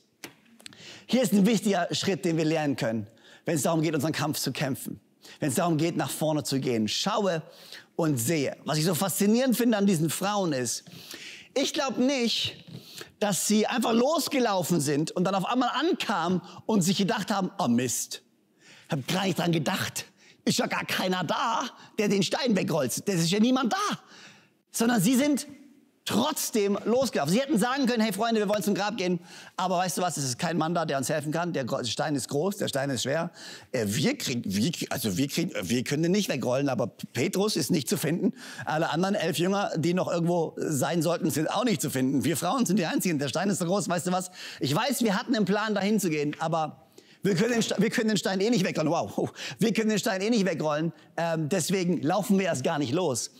[1.06, 3.08] Hier ist ein wichtiger Schritt, den wir lernen können,
[3.46, 5.00] wenn es darum geht, unseren Kampf zu kämpfen.
[5.40, 6.88] Wenn es darum geht, nach vorne zu gehen.
[6.88, 7.42] Schaue
[7.96, 8.58] und sehe.
[8.66, 10.84] Was ich so faszinierend finde an diesen Frauen ist,
[11.56, 12.56] ich glaube nicht,
[13.20, 17.68] dass sie einfach losgelaufen sind und dann auf einmal ankamen und sich gedacht haben, oh
[17.68, 18.24] Mist,
[18.88, 20.06] ich habe gar nicht dran gedacht
[20.45, 21.63] ist ja gar keiner da,
[21.97, 23.08] der den Stein wegrollt.
[23.08, 23.99] Das ist ja niemand da.
[24.71, 25.47] Sondern sie sind
[26.06, 27.34] trotzdem losgelaufen.
[27.34, 29.19] Sie hätten sagen können, hey Freunde, wir wollen zum Grab gehen,
[29.56, 31.53] aber weißt du was, es ist kein Mann da, der uns helfen kann.
[31.53, 33.32] Der Stein ist groß, der Stein ist schwer.
[33.71, 37.71] Äh, wir kriegen, wir, also wir kriegen, wir können den nicht wegrollen, aber Petrus ist
[37.71, 38.34] nicht zu finden.
[38.65, 42.25] Alle anderen elf Jünger, die noch irgendwo sein sollten, sind auch nicht zu finden.
[42.25, 43.17] Wir Frauen sind die einzigen.
[43.17, 44.29] Der Stein ist so groß, weißt du was?
[44.60, 46.83] Ich weiß, wir hatten einen Plan, dahin zu gehen, aber
[47.24, 48.92] wir können, den, wir können den Stein eh nicht wegrollen.
[48.92, 50.92] Wow, wir können den Stein eh nicht wegrollen.
[51.18, 53.32] Ähm, deswegen laufen wir erst gar nicht los.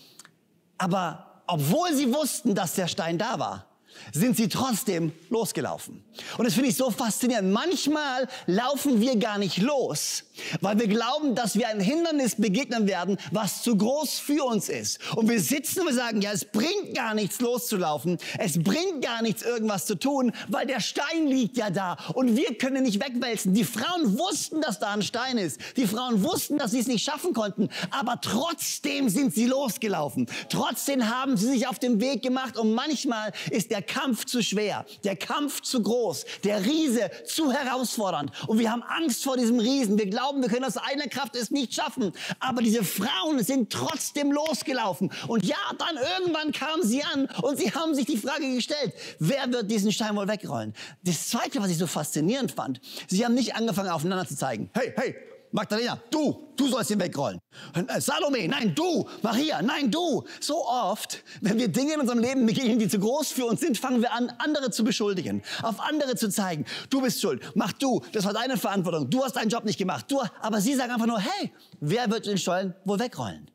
[0.78, 3.68] Aber obwohl sie wussten, dass der Stein da war,
[4.12, 6.04] sind sie trotzdem losgelaufen.
[6.38, 7.52] Und das finde ich so faszinierend.
[7.52, 10.24] Manchmal laufen wir gar nicht los,
[10.62, 15.00] weil wir glauben, dass wir ein Hindernis begegnen werden, was zu groß für uns ist.
[15.16, 18.18] Und wir sitzen und wir sagen, ja, es bringt gar nichts loszulaufen.
[18.38, 22.58] Es bringt gar nichts irgendwas zu tun, weil der Stein liegt ja da und wir
[22.58, 23.54] können nicht wegwälzen.
[23.54, 25.60] Die Frauen wussten, dass da ein Stein ist.
[25.78, 27.70] Die Frauen wussten, dass sie es nicht schaffen konnten.
[27.92, 30.28] Aber trotzdem sind sie losgelaufen.
[30.50, 34.86] Trotzdem haben sie sich auf den Weg gemacht und manchmal ist der Kampf zu schwer,
[35.04, 38.32] der Kampf zu groß, der Riese zu herausfordernd.
[38.48, 39.98] Und wir haben Angst vor diesem Riesen.
[39.98, 42.14] Wir glauben, wir können aus eigener Kraft es nicht schaffen.
[42.40, 45.12] Aber diese Frauen sind trotzdem losgelaufen.
[45.28, 49.52] Und ja, dann irgendwann kamen sie an und sie haben sich die Frage gestellt, wer
[49.52, 50.74] wird diesen Stein wohl wegrollen?
[51.04, 54.70] Das Zweite, was ich so faszinierend fand, sie haben nicht angefangen, aufeinander zu zeigen.
[54.74, 55.16] Hey, hey,
[55.54, 57.40] Magdalena, du, du sollst ihn wegrollen.
[57.76, 59.08] Äh, Salome, nein, du.
[59.22, 60.24] Maria, nein, du.
[60.40, 63.78] So oft, wenn wir Dinge in unserem Leben begegnen, die zu groß für uns sind,
[63.78, 66.66] fangen wir an, andere zu beschuldigen, auf andere zu zeigen.
[66.90, 70.06] Du bist schuld, mach du, das war deine Verantwortung, du hast deinen Job nicht gemacht.
[70.10, 73.52] Du, aber sie sagen einfach nur, hey, wer wird den Stollen wohl wegrollen?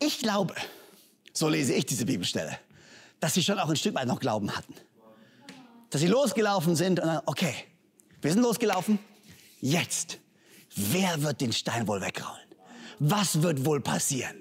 [0.00, 0.56] Ich glaube,
[1.32, 2.58] so lese ich diese Bibelstelle,
[3.20, 4.74] dass sie schon auch ein Stück weit noch Glauben hatten.
[5.90, 7.54] Dass sie losgelaufen sind und dann, okay,
[8.20, 8.98] wir sind losgelaufen,
[9.60, 10.18] jetzt
[10.76, 12.36] Wer wird den Stein wohl wegrollen?
[12.98, 14.36] Was wird wohl passieren?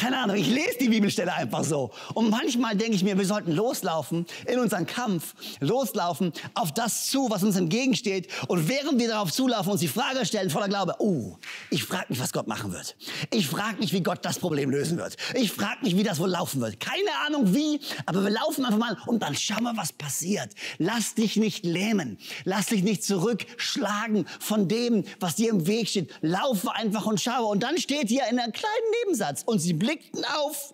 [0.00, 1.90] Keine Ahnung, ich lese die Bibelstelle einfach so.
[2.14, 7.28] Und manchmal denke ich mir, wir sollten loslaufen in unseren Kampf, loslaufen auf das zu,
[7.28, 8.26] was uns entgegensteht.
[8.48, 11.36] Und während wir darauf zulaufen, uns die Frage stellen voller Glaube, oh,
[11.68, 12.96] ich frage mich, was Gott machen wird.
[13.30, 15.18] Ich frage mich, wie Gott das Problem lösen wird.
[15.34, 16.80] Ich frage mich, wie das wohl laufen wird.
[16.80, 20.54] Keine Ahnung wie, aber wir laufen einfach mal und dann schauen wir, was passiert.
[20.78, 22.16] Lass dich nicht lähmen.
[22.44, 26.10] Lass dich nicht zurückschlagen von dem, was dir im Weg steht.
[26.22, 27.48] Laufe einfach und schaue.
[27.48, 28.70] Und dann steht hier in einem kleinen
[29.04, 30.72] Nebensatz, und sie blickten auf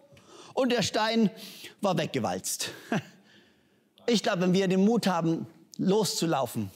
[0.53, 1.31] und der Stein
[1.81, 2.71] war weggewalzt.
[4.09, 5.49] Ich glaube, wenn wir den Mut haben,
[5.79, 6.71] loszulaufen,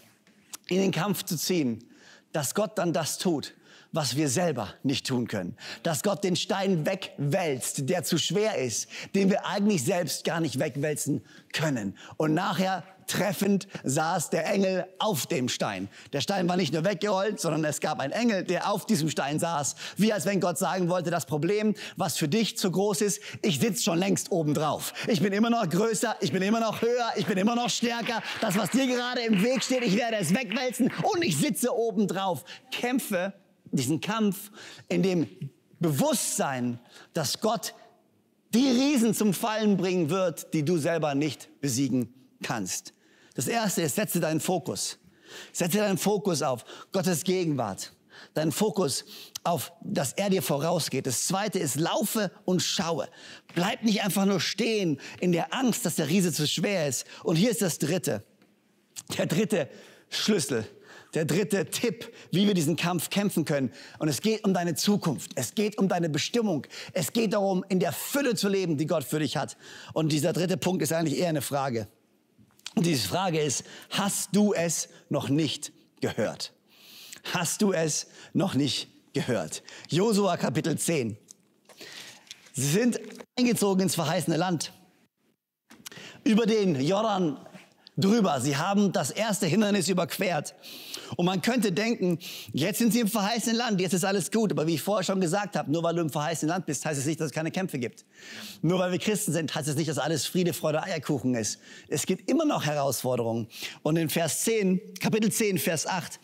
[0.67, 1.89] in den Kampf zu ziehen,
[2.33, 3.55] dass Gott dann das tut,
[3.93, 5.57] was wir selber nicht tun können.
[5.83, 10.59] Dass Gott den Stein wegwälzt, der zu schwer ist, den wir eigentlich selbst gar nicht
[10.59, 11.97] wegwälzen können.
[12.17, 15.89] Und nachher treffend saß der Engel auf dem Stein.
[16.13, 19.41] Der Stein war nicht nur weggerollt, sondern es gab einen Engel, der auf diesem Stein
[19.41, 19.75] saß.
[19.97, 23.59] Wie als wenn Gott sagen wollte, das Problem, was für dich zu groß ist, ich
[23.59, 24.93] sitze schon längst oben drauf.
[25.09, 28.23] Ich bin immer noch größer, ich bin immer noch höher, ich bin immer noch stärker.
[28.41, 32.07] Das, was dir gerade im Weg steht, ich werde es wegwälzen und ich sitze oben
[32.07, 32.45] drauf.
[32.71, 33.33] Kämpfe
[33.73, 34.51] diesen Kampf
[34.89, 35.27] in dem
[35.79, 36.79] Bewusstsein,
[37.13, 37.75] dass Gott
[38.55, 42.93] die Riesen zum Fallen bringen wird, die du selber nicht besiegen kannst.
[43.35, 44.99] Das erste ist, setze deinen Fokus.
[45.53, 47.93] Setze deinen Fokus auf Gottes Gegenwart.
[48.35, 49.05] Deinen Fokus
[49.45, 51.07] auf, dass er dir vorausgeht.
[51.07, 53.09] Das zweite ist, laufe und schaue.
[53.55, 57.07] Bleib nicht einfach nur stehen in der Angst, dass der Riese zu schwer ist.
[57.23, 58.25] Und hier ist das dritte.
[59.17, 59.69] Der dritte
[60.11, 60.67] Schlüssel
[61.15, 63.73] der dritte Tipp, wie wir diesen Kampf kämpfen können.
[63.99, 65.33] Und es geht um deine Zukunft.
[65.35, 66.67] Es geht um deine Bestimmung.
[66.93, 69.57] Es geht darum, in der Fülle zu leben, die Gott für dich hat.
[69.93, 71.89] Und dieser dritte Punkt ist eigentlich eher eine Frage.
[72.77, 76.53] Und diese Frage ist, hast du es noch nicht gehört?
[77.33, 79.63] Hast du es noch nicht gehört?
[79.89, 81.17] Josua Kapitel 10.
[82.53, 83.01] Sie sind
[83.37, 84.73] eingezogen ins verheißene Land.
[86.25, 87.39] Über den Jordan
[88.01, 88.41] drüber.
[88.41, 90.55] Sie haben das erste Hindernis überquert.
[91.17, 92.19] Und man könnte denken,
[92.53, 94.53] jetzt sind sie im verheißenen Land, jetzt ist alles gut.
[94.53, 96.99] Aber wie ich vorher schon gesagt habe, nur weil du im verheißenen Land bist, heißt
[96.99, 98.05] es nicht, dass es keine Kämpfe gibt.
[98.63, 101.59] Nur weil wir Christen sind, heißt es nicht, dass alles Friede, Freude, Eierkuchen ist.
[101.89, 103.49] Es gibt immer noch Herausforderungen.
[103.83, 106.21] Und in Vers 10, Kapitel 10, Vers 8,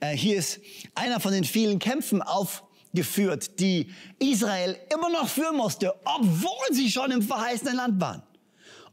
[0.00, 0.60] äh, hier ist
[0.94, 7.10] einer von den vielen Kämpfen aufgeführt, die Israel immer noch führen musste, obwohl sie schon
[7.10, 8.22] im verheißenen Land waren.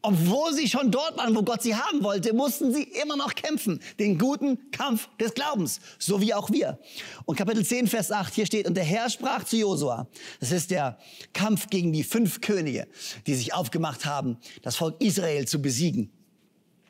[0.03, 3.79] Obwohl sie schon dort waren, wo Gott sie haben wollte, mussten sie immer noch kämpfen.
[3.99, 5.79] Den guten Kampf des Glaubens.
[5.99, 6.79] So wie auch wir.
[7.25, 10.07] Und Kapitel 10, Vers 8, hier steht, und der Herr sprach zu Josua.
[10.39, 10.97] Das ist der
[11.33, 12.87] Kampf gegen die fünf Könige,
[13.27, 16.11] die sich aufgemacht haben, das Volk Israel zu besiegen.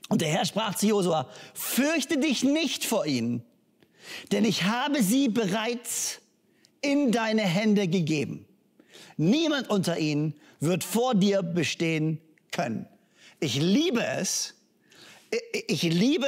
[0.08, 3.43] Und der Herr sprach zu Josua, fürchte dich nicht vor ihnen,
[4.32, 6.19] denn ich habe sie bereits
[6.82, 8.45] in deine Hände gegeben.
[9.17, 12.19] Niemand unter ihnen wird vor dir bestehen
[12.52, 12.88] können.
[13.43, 14.54] Ich liebe es.
[15.67, 16.27] Ich liebe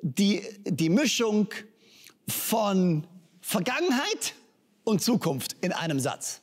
[0.00, 1.46] die, die Mischung
[2.26, 3.06] von
[3.40, 4.34] Vergangenheit
[4.82, 6.40] und Zukunft in einem Satz.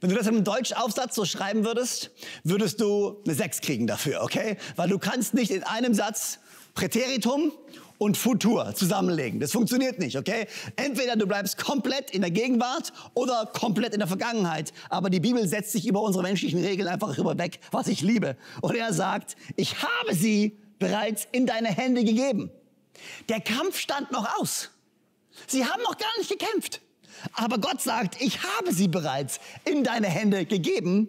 [0.00, 2.12] Wenn du das im Deutschaufsatz so schreiben würdest,
[2.44, 4.56] würdest du eine 6 kriegen dafür, okay?
[4.74, 6.38] Weil du kannst nicht in einem Satz
[6.72, 7.52] Präteritum
[7.98, 9.40] und Futur zusammenlegen.
[9.40, 10.46] Das funktioniert nicht, okay?
[10.76, 14.72] Entweder du bleibst komplett in der Gegenwart oder komplett in der Vergangenheit.
[14.88, 18.36] Aber die Bibel setzt sich über unsere menschlichen Regeln einfach weg, was ich liebe.
[18.60, 22.50] Und er sagt, ich habe sie bereits in deine Hände gegeben.
[23.28, 24.70] Der Kampf stand noch aus.
[25.46, 26.80] Sie haben noch gar nicht gekämpft.
[27.32, 31.08] Aber Gott sagt, ich habe sie bereits in deine Hände gegeben.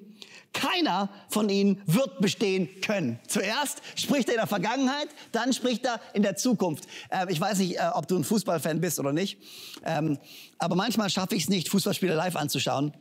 [0.58, 3.20] Keiner von ihnen wird bestehen können.
[3.28, 6.88] Zuerst spricht er in der Vergangenheit, dann spricht er in der Zukunft.
[7.10, 9.38] Äh, ich weiß nicht, äh, ob du ein Fußballfan bist oder nicht,
[9.86, 10.17] ähm,
[10.58, 12.93] aber manchmal schaffe ich es nicht, Fußballspiele live anzuschauen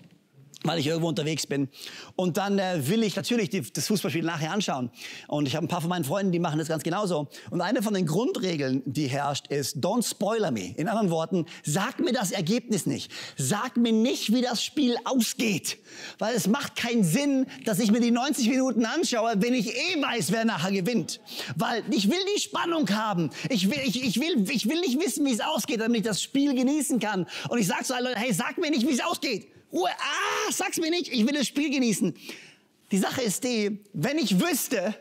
[0.62, 1.68] weil ich irgendwo unterwegs bin.
[2.16, 4.90] Und dann äh, will ich natürlich die, das Fußballspiel nachher anschauen.
[5.28, 7.28] Und ich habe ein paar von meinen Freunden, die machen das ganz genauso.
[7.50, 10.74] Und eine von den Grundregeln, die herrscht, ist, don't spoiler me.
[10.76, 13.10] In anderen Worten, sag mir das Ergebnis nicht.
[13.36, 15.78] Sag mir nicht, wie das Spiel ausgeht.
[16.18, 20.02] Weil es macht keinen Sinn, dass ich mir die 90 Minuten anschaue, wenn ich eh
[20.02, 21.20] weiß, wer nachher gewinnt.
[21.56, 23.30] Weil ich will die Spannung haben.
[23.50, 26.22] Ich will, ich, ich will, ich will nicht wissen, wie es ausgeht, damit ich das
[26.22, 27.26] Spiel genießen kann.
[27.48, 29.48] Und ich sage zu allen Leuten, hey, sag mir nicht, wie es ausgeht.
[29.76, 32.14] Ruhe, ah, sag's mir nicht, ich will das Spiel genießen.
[32.90, 34.94] Die Sache ist die, wenn ich wüsste,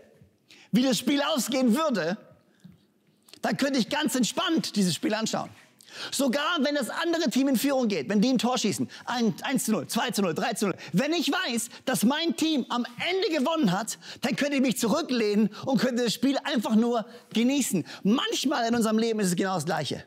[0.71, 2.17] wie das Spiel ausgehen würde,
[3.41, 5.49] dann könnte ich ganz entspannt dieses Spiel anschauen.
[6.11, 9.71] Sogar wenn das andere Team in Führung geht, wenn die ein Tor schießen, 1 zu
[9.71, 10.75] 0, 2 zu 0, 3 zu 0.
[10.91, 15.49] Wenn ich weiß, dass mein Team am Ende gewonnen hat, dann könnte ich mich zurücklehnen
[15.65, 17.85] und könnte das Spiel einfach nur genießen.
[18.03, 20.03] Manchmal in unserem Leben ist es genau das Gleiche.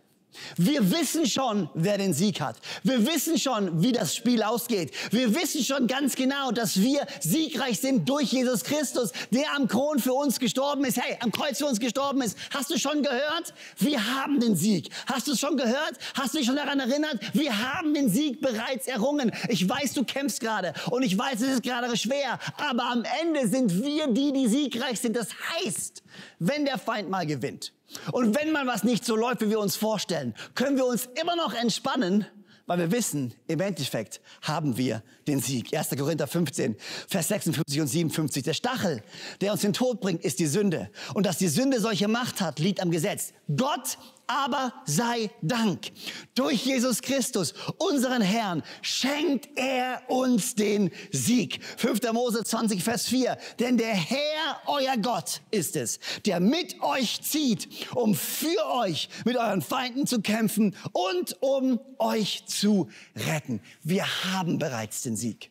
[0.57, 2.57] Wir wissen schon, wer den Sieg hat.
[2.83, 4.93] Wir wissen schon, wie das Spiel ausgeht.
[5.11, 9.99] Wir wissen schon ganz genau, dass wir siegreich sind durch Jesus Christus, der am Kron
[9.99, 11.01] für uns gestorben ist.
[11.01, 12.37] Hey, am Kreuz für uns gestorben ist.
[12.53, 13.55] Hast du schon gehört?
[13.79, 14.91] Wir haben den Sieg.
[15.07, 15.99] Hast du es schon gehört?
[16.15, 17.19] Hast du dich schon daran erinnert?
[17.33, 19.33] Wir haben den Sieg bereits errungen.
[19.49, 23.49] Ich weiß, du kämpfst gerade und ich weiß, es ist gerade schwer, aber am Ende
[23.49, 25.17] sind wir die, die siegreich sind.
[25.17, 26.03] Das heißt,
[26.39, 27.73] wenn der Feind mal gewinnt,
[28.13, 31.37] und wenn mal was nicht so läuft, wie wir uns vorstellen, können wir uns immer
[31.37, 32.27] noch entspannen,
[32.67, 35.75] weil wir wissen, im Endeffekt haben wir den Sieg.
[35.75, 35.89] 1.
[35.97, 36.77] Korinther 15,
[37.09, 38.43] Vers 56 und 57.
[38.43, 39.03] Der Stachel,
[39.41, 40.91] der uns den Tod bringt, ist die Sünde.
[41.15, 43.33] Und dass die Sünde solche Macht hat, liegt am Gesetz.
[43.57, 43.97] Gott
[44.29, 45.91] aber sei Dank.
[46.35, 51.61] Durch Jesus Christus, unseren Herrn, schenkt er uns den Sieg.
[51.79, 52.13] 5.
[52.13, 53.37] Mose 20, Vers 4.
[53.59, 59.37] Denn der Herr, euer Gott, ist es, der mit euch zieht, um für euch mit
[59.37, 63.61] euren Feinden zu kämpfen und um euch zu retten.
[63.83, 65.51] Wir haben bereits den Sieg.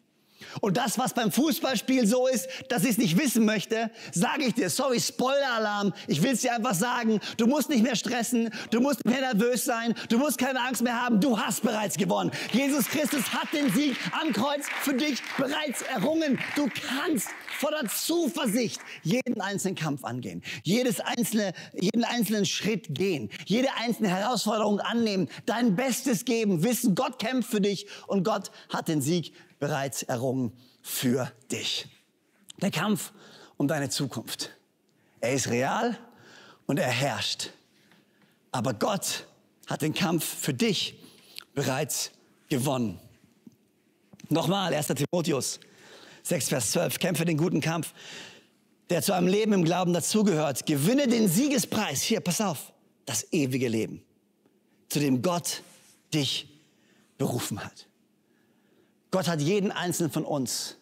[0.62, 4.54] Und das, was beim Fußballspiel so ist, dass ich es nicht wissen möchte, sage ich
[4.54, 8.80] dir, sorry, Spoiler-Alarm, ich will es dir einfach sagen, du musst nicht mehr stressen, du
[8.80, 12.32] musst nicht mehr nervös sein, du musst keine Angst mehr haben, du hast bereits gewonnen.
[12.52, 16.40] Jesus Christus hat den Sieg am Kreuz für dich bereits errungen.
[16.56, 17.28] Du kannst
[17.58, 24.80] voller Zuversicht jeden einzelnen Kampf angehen, jedes einzelne, jeden einzelnen Schritt gehen, jede einzelne Herausforderung
[24.80, 30.04] annehmen, dein Bestes geben, wissen, Gott kämpft für dich und Gott hat den Sieg bereits
[30.04, 31.88] errungen für dich.
[32.62, 33.12] Der Kampf
[33.58, 34.52] um deine Zukunft.
[35.20, 35.98] Er ist real
[36.68, 37.50] und er herrscht.
[38.52, 39.28] Aber Gott
[39.68, 40.96] hat den Kampf für dich
[41.54, 42.12] bereits
[42.50, 43.00] gewonnen.
[44.30, 44.88] Nochmal, 1.
[44.88, 45.60] Timotheus
[46.28, 47.00] 6, Vers 12.
[47.00, 47.94] Kämpfe den guten Kampf,
[48.90, 50.66] der zu einem Leben im Glauben dazugehört.
[50.66, 52.02] Gewinne den Siegespreis.
[52.02, 52.74] Hier, pass auf.
[53.06, 54.04] Das ewige Leben,
[54.90, 55.64] zu dem Gott
[56.14, 56.50] dich
[57.18, 57.88] berufen hat.
[59.12, 60.76] Gott hat jeden einzelnen von uns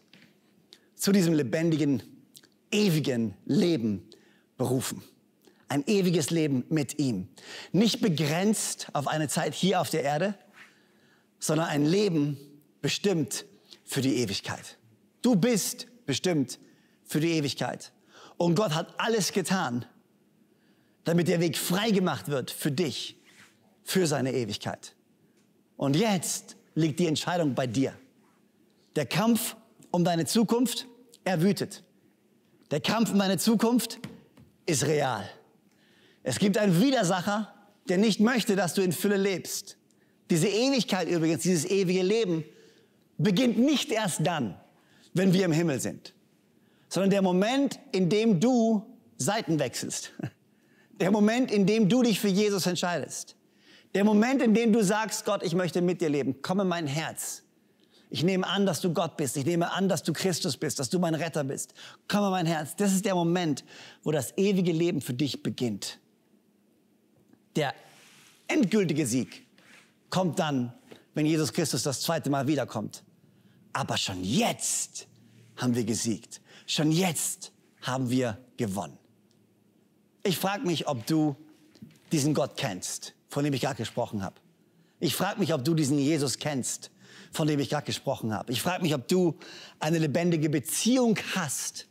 [0.96, 2.02] zu diesem lebendigen,
[2.72, 4.10] ewigen Leben
[4.58, 5.04] berufen.
[5.68, 7.28] Ein ewiges Leben mit ihm.
[7.72, 10.36] Nicht begrenzt auf eine Zeit hier auf der Erde,
[11.40, 12.38] sondern ein Leben
[12.82, 13.46] bestimmt
[13.84, 14.78] für die Ewigkeit.
[15.26, 16.60] Du bist bestimmt
[17.04, 17.92] für die Ewigkeit.
[18.38, 19.84] Und Gott hat alles getan,
[21.04, 23.16] damit der Weg frei gemacht wird für dich,
[23.84, 24.94] für seine Ewigkeit.
[25.78, 27.96] Und jetzt liegt die Entscheidung bei dir.
[28.96, 29.56] Der Kampf
[29.90, 30.86] um deine Zukunft,
[31.24, 31.82] er wütet.
[32.70, 33.98] Der Kampf um deine Zukunft
[34.68, 35.28] ist real.
[36.22, 37.52] Es gibt einen Widersacher,
[37.90, 39.78] der nicht möchte, dass du in Fülle lebst.
[40.30, 42.44] Diese Ewigkeit übrigens, dieses ewige Leben,
[43.18, 44.60] beginnt nicht erst dann,
[45.16, 46.14] wenn wir im Himmel sind,
[46.90, 48.86] sondern der Moment, in dem du
[49.18, 50.12] Seiten wechselst.
[50.98, 53.36] Der Moment, in dem du dich für Jesus entscheidest.
[53.94, 56.42] Der Moment, in dem du sagst, Gott, ich möchte mit dir leben.
[56.42, 57.44] Komm in mein Herz.
[58.10, 59.36] Ich nehme an, dass du Gott bist.
[59.36, 61.74] Ich nehme an, dass du Christus bist, dass du mein Retter bist.
[62.08, 62.78] Komm in mein Herz.
[62.78, 63.66] Das ist der Moment,
[64.04, 66.00] wo das ewige Leben für dich beginnt.
[67.58, 67.74] Der
[68.48, 69.46] endgültige Sieg
[70.10, 70.74] kommt dann,
[71.14, 73.04] wenn Jesus Christus das zweite Mal wiederkommt.
[73.76, 75.06] Aber schon jetzt
[75.58, 76.40] haben wir gesiegt.
[76.66, 78.98] Schon jetzt haben wir gewonnen.
[80.24, 81.36] Ich frage mich, ob du
[82.14, 84.36] diesen Gott kennst, von dem ich gerade gesprochen habe.
[85.02, 86.90] Ich frage mich, ob du diesen Jesus kennst,
[87.34, 88.50] von dem ich gerade gesprochen habe.
[88.54, 89.38] Ich frage mich, ob du
[89.82, 91.86] eine lebendige Beziehung hast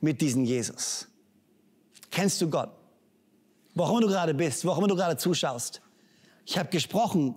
[0.00, 1.08] mit diesem Jesus.
[2.12, 2.70] Kennst du Gott?
[3.74, 5.82] Immer du gerade bist, immer du gerade zuschaust.
[6.44, 7.34] Ich habe gesprochen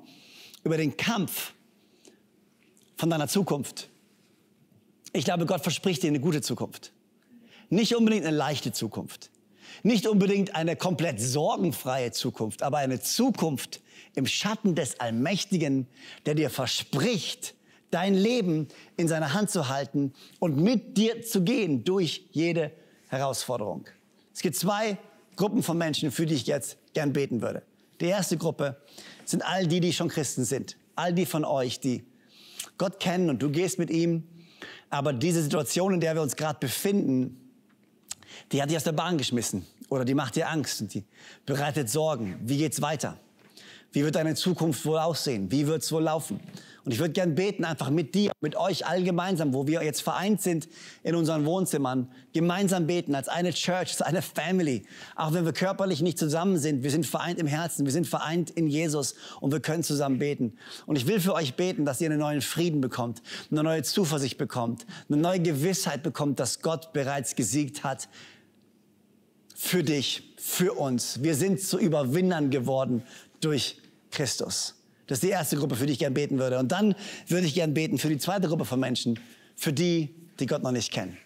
[0.64, 1.56] über den Kampf
[3.00, 3.88] von deiner Zukunft.
[5.14, 6.92] Ich glaube, Gott verspricht dir eine gute Zukunft.
[7.70, 9.32] Nicht unbedingt eine leichte Zukunft.
[9.84, 13.80] Nicht unbedingt eine komplett sorgenfreie Zukunft, aber eine Zukunft,
[14.16, 15.88] im Schatten des Allmächtigen,
[16.26, 17.56] der dir verspricht,
[17.90, 22.72] dein Leben in seiner Hand zu halten und mit dir zu gehen durch jede
[23.08, 23.86] Herausforderung.
[24.34, 24.98] Es gibt zwei
[25.38, 27.64] Gruppen von Menschen, für die ich jetzt gern beten würde.
[28.02, 28.82] Die erste Gruppe
[29.24, 30.76] sind all die, die schon Christen sind.
[30.96, 32.04] All die von euch, die
[32.80, 34.24] Gott kennen und du gehst mit ihm.
[34.90, 37.52] Aber diese Situation, in der wir uns gerade befinden,
[38.52, 41.04] die hat dich aus der Bahn geschmissen oder die macht dir Angst und die
[41.46, 42.40] bereitet Sorgen.
[42.42, 43.20] Wie geht's weiter?
[43.92, 45.52] Wie wird deine Zukunft wohl aussehen?
[45.52, 46.40] Wie wird es wohl laufen?
[46.86, 50.02] Und ich würde gern beten, einfach mit dir, mit euch allen gemeinsam, wo wir jetzt
[50.02, 50.68] vereint sind
[51.04, 54.86] in unseren Wohnzimmern, gemeinsam beten als eine Church, als eine Family.
[55.16, 58.50] Auch wenn wir körperlich nicht zusammen sind, wir sind vereint im Herzen, wir sind vereint
[58.52, 60.54] in Jesus und wir können zusammen beten.
[60.86, 63.22] Und ich will für euch beten, dass ihr einen neuen Frieden bekommt,
[63.52, 68.08] eine neue Zuversicht bekommt, eine neue Gewissheit bekommt, dass Gott bereits gesiegt hat
[69.56, 71.22] für dich, für uns.
[71.22, 73.04] Wir sind zu Überwindern geworden
[73.42, 73.78] durch
[74.12, 74.76] Christus.
[75.08, 76.60] Das ist die erste Gruppe, für die ich gern beten würde.
[76.60, 76.94] Und dann
[77.28, 79.20] würde ich gern beten für die zweite Gruppe von Menschen,
[79.56, 81.18] für die, die Gott noch nicht kennen.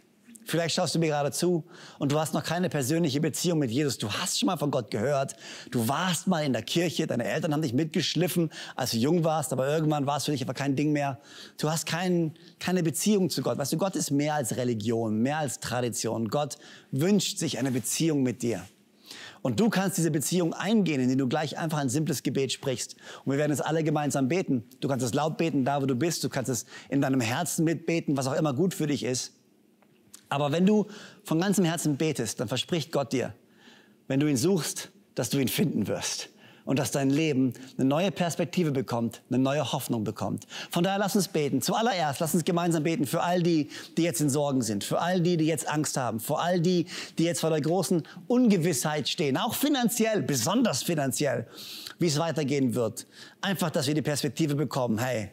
[0.45, 1.63] Vielleicht schaust du mir gerade zu
[1.99, 3.97] und du hast noch keine persönliche Beziehung mit Jesus.
[3.97, 5.35] Du hast schon mal von Gott gehört.
[5.71, 7.07] Du warst mal in der Kirche.
[7.07, 9.53] Deine Eltern haben dich mitgeschliffen, als du jung warst.
[9.53, 11.19] Aber irgendwann war es für dich aber kein Ding mehr.
[11.57, 13.57] Du hast kein, keine Beziehung zu Gott.
[13.57, 16.27] Weißt du, Gott ist mehr als Religion, mehr als Tradition.
[16.27, 16.57] Gott
[16.91, 18.63] wünscht sich eine Beziehung mit dir.
[19.43, 22.95] Und du kannst diese Beziehung eingehen, indem du gleich einfach ein simples Gebet sprichst.
[23.23, 24.63] Und wir werden es alle gemeinsam beten.
[24.79, 26.23] Du kannst es laut beten, da wo du bist.
[26.23, 29.33] Du kannst es in deinem Herzen mitbeten, was auch immer gut für dich ist.
[30.29, 30.87] Aber wenn du
[31.25, 33.35] von ganzem Herzen betest, dann verspricht Gott dir,
[34.07, 36.32] wenn du ihn suchst, dass du ihn finden wirst
[36.65, 40.47] und dass dein Leben eine neue Perspektive bekommt, eine neue Hoffnung bekommt.
[40.71, 41.61] Von daher lass uns beten.
[41.61, 45.21] Zuallererst lass uns gemeinsam beten für all die, die jetzt in Sorgen sind, für all
[45.21, 46.85] die, die jetzt Angst haben, für all die,
[47.17, 51.47] die jetzt vor der großen Ungewissheit stehen, auch finanziell, besonders finanziell,
[51.99, 53.05] wie es weitergehen wird.
[53.41, 55.29] Einfach, dass wir die Perspektive bekommen, hey,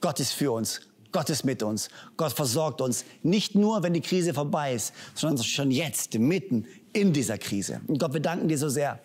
[0.00, 0.80] Gott ist für uns,
[1.14, 1.88] Gott ist mit uns.
[2.16, 3.04] Gott versorgt uns.
[3.22, 7.80] Nicht nur, wenn die Krise vorbei ist, sondern schon jetzt, mitten in dieser Krise.
[7.86, 8.98] Und Gott, wir danken dir so sehr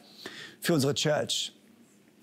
[0.59, 1.53] für unsere Church.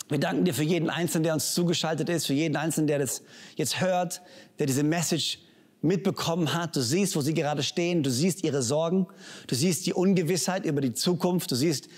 [0.08, 3.22] Wir danken dir für jeden Einzelnen, der uns zugeschaltet ist, für jeden Einzelnen, der das
[3.56, 4.22] jetzt hört,
[4.58, 5.40] der diese Message
[5.82, 6.76] mitbekommen hat.
[6.76, 8.02] Du siehst, wo sie gerade stehen.
[8.02, 9.06] Du siehst ihre Sorgen.
[9.48, 11.50] Du siehst die Ungewissheit über die Zukunft.
[11.50, 11.88] Du siehst,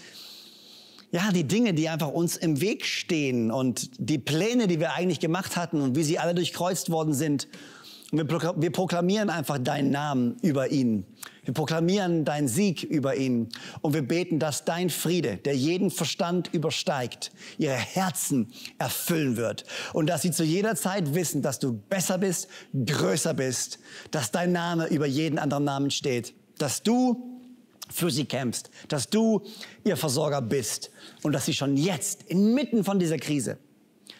[1.10, 5.20] ja, die Dinge, die einfach uns im Weg stehen und die Pläne, die wir eigentlich
[5.20, 7.48] gemacht hatten und wie sie alle durchkreuzt worden sind.
[8.10, 11.04] Und wir proklamieren einfach deinen Namen über ihn.
[11.44, 13.50] Wir proklamieren deinen Sieg über ihn.
[13.82, 19.64] Und wir beten, dass dein Friede, der jeden Verstand übersteigt, ihre Herzen erfüllen wird.
[19.92, 23.78] Und dass sie zu jeder Zeit wissen, dass du besser bist, größer bist,
[24.10, 26.32] dass dein Name über jeden anderen Namen steht.
[26.56, 27.42] Dass du
[27.90, 29.42] für sie kämpfst, dass du
[29.84, 30.90] ihr Versorger bist
[31.22, 33.58] und dass sie schon jetzt inmitten von dieser Krise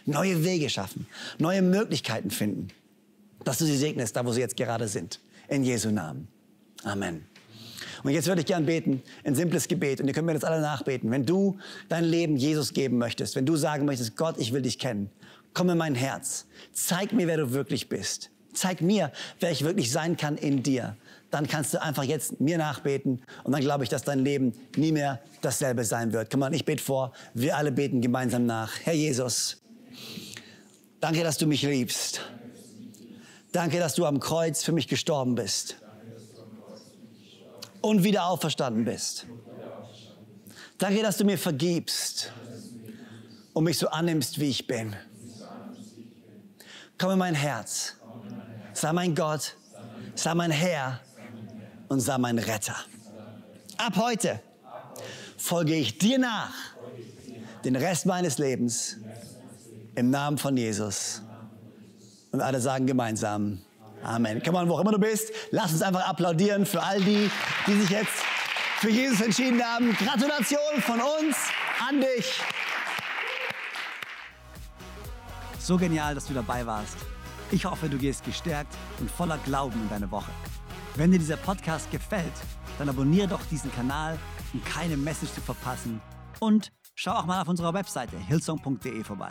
[0.05, 1.07] neue Wege schaffen,
[1.39, 2.69] neue Möglichkeiten finden
[3.49, 5.21] dass du sie segnest, da wo sie jetzt gerade sind.
[5.49, 6.29] In Jesu Namen.
[6.85, 7.25] Amen.
[8.05, 10.03] Und jetzt würde ich gern beten, ein simples Gebet.
[10.03, 11.11] Und ihr könnt mir das alle nachbeten.
[11.11, 11.57] Wenn du
[11.89, 15.11] dein Leben Jesus geben möchtest, wenn du sagen möchtest, Gott, ich will dich kennen,
[15.55, 16.47] komm in mein Herz.
[16.73, 18.31] Zeig mir, wer du wirklich bist.
[18.53, 20.97] Zeig mir, wer ich wirklich sein kann in dir.
[21.31, 24.93] Dann kannst du einfach jetzt mir nachbeten und dann glaube ich, dass dein Leben nie
[24.93, 26.31] mehr dasselbe sein wird.
[26.31, 27.13] Komm mal, ich bete vor.
[27.33, 28.73] Wir alle beten gemeinsam nach.
[28.83, 29.63] Herr Jesus,
[31.01, 32.21] danke, dass du mich liebst.
[33.53, 35.77] Danke, dass du am Kreuz für mich gestorben bist.
[37.81, 39.27] Und wieder auferstanden bist.
[40.79, 42.33] Danke, dass du mir vergibst
[43.53, 44.95] und mich so annimmst, wie ich bin.
[46.99, 47.95] Komm in mein Herz.
[48.73, 49.57] Sei mein Gott,
[50.15, 51.01] sei mein Herr
[51.89, 52.77] und sei mein Retter.
[53.77, 54.41] Ab heute
[55.37, 56.53] folge ich dir nach
[57.65, 58.97] den Rest meines Lebens
[59.95, 61.23] im Namen von Jesus.
[62.31, 63.63] Und alle sagen gemeinsam
[64.03, 64.41] Amen.
[64.45, 67.31] Komm on, wo auch immer du bist, lass uns einfach applaudieren für all die,
[67.67, 68.23] die sich jetzt
[68.79, 69.93] für Jesus entschieden haben.
[69.95, 71.37] Gratulation von uns
[71.89, 72.41] an dich.
[75.59, 76.97] So genial, dass du dabei warst.
[77.51, 80.31] Ich hoffe, du gehst gestärkt und voller Glauben in deine Woche.
[80.97, 82.33] Wenn dir dieser Podcast gefällt,
[82.79, 84.19] dann abonniere doch diesen Kanal,
[84.53, 86.01] um keine Message zu verpassen.
[86.41, 89.31] Und schau auch mal auf unserer Webseite hillsong.de vorbei.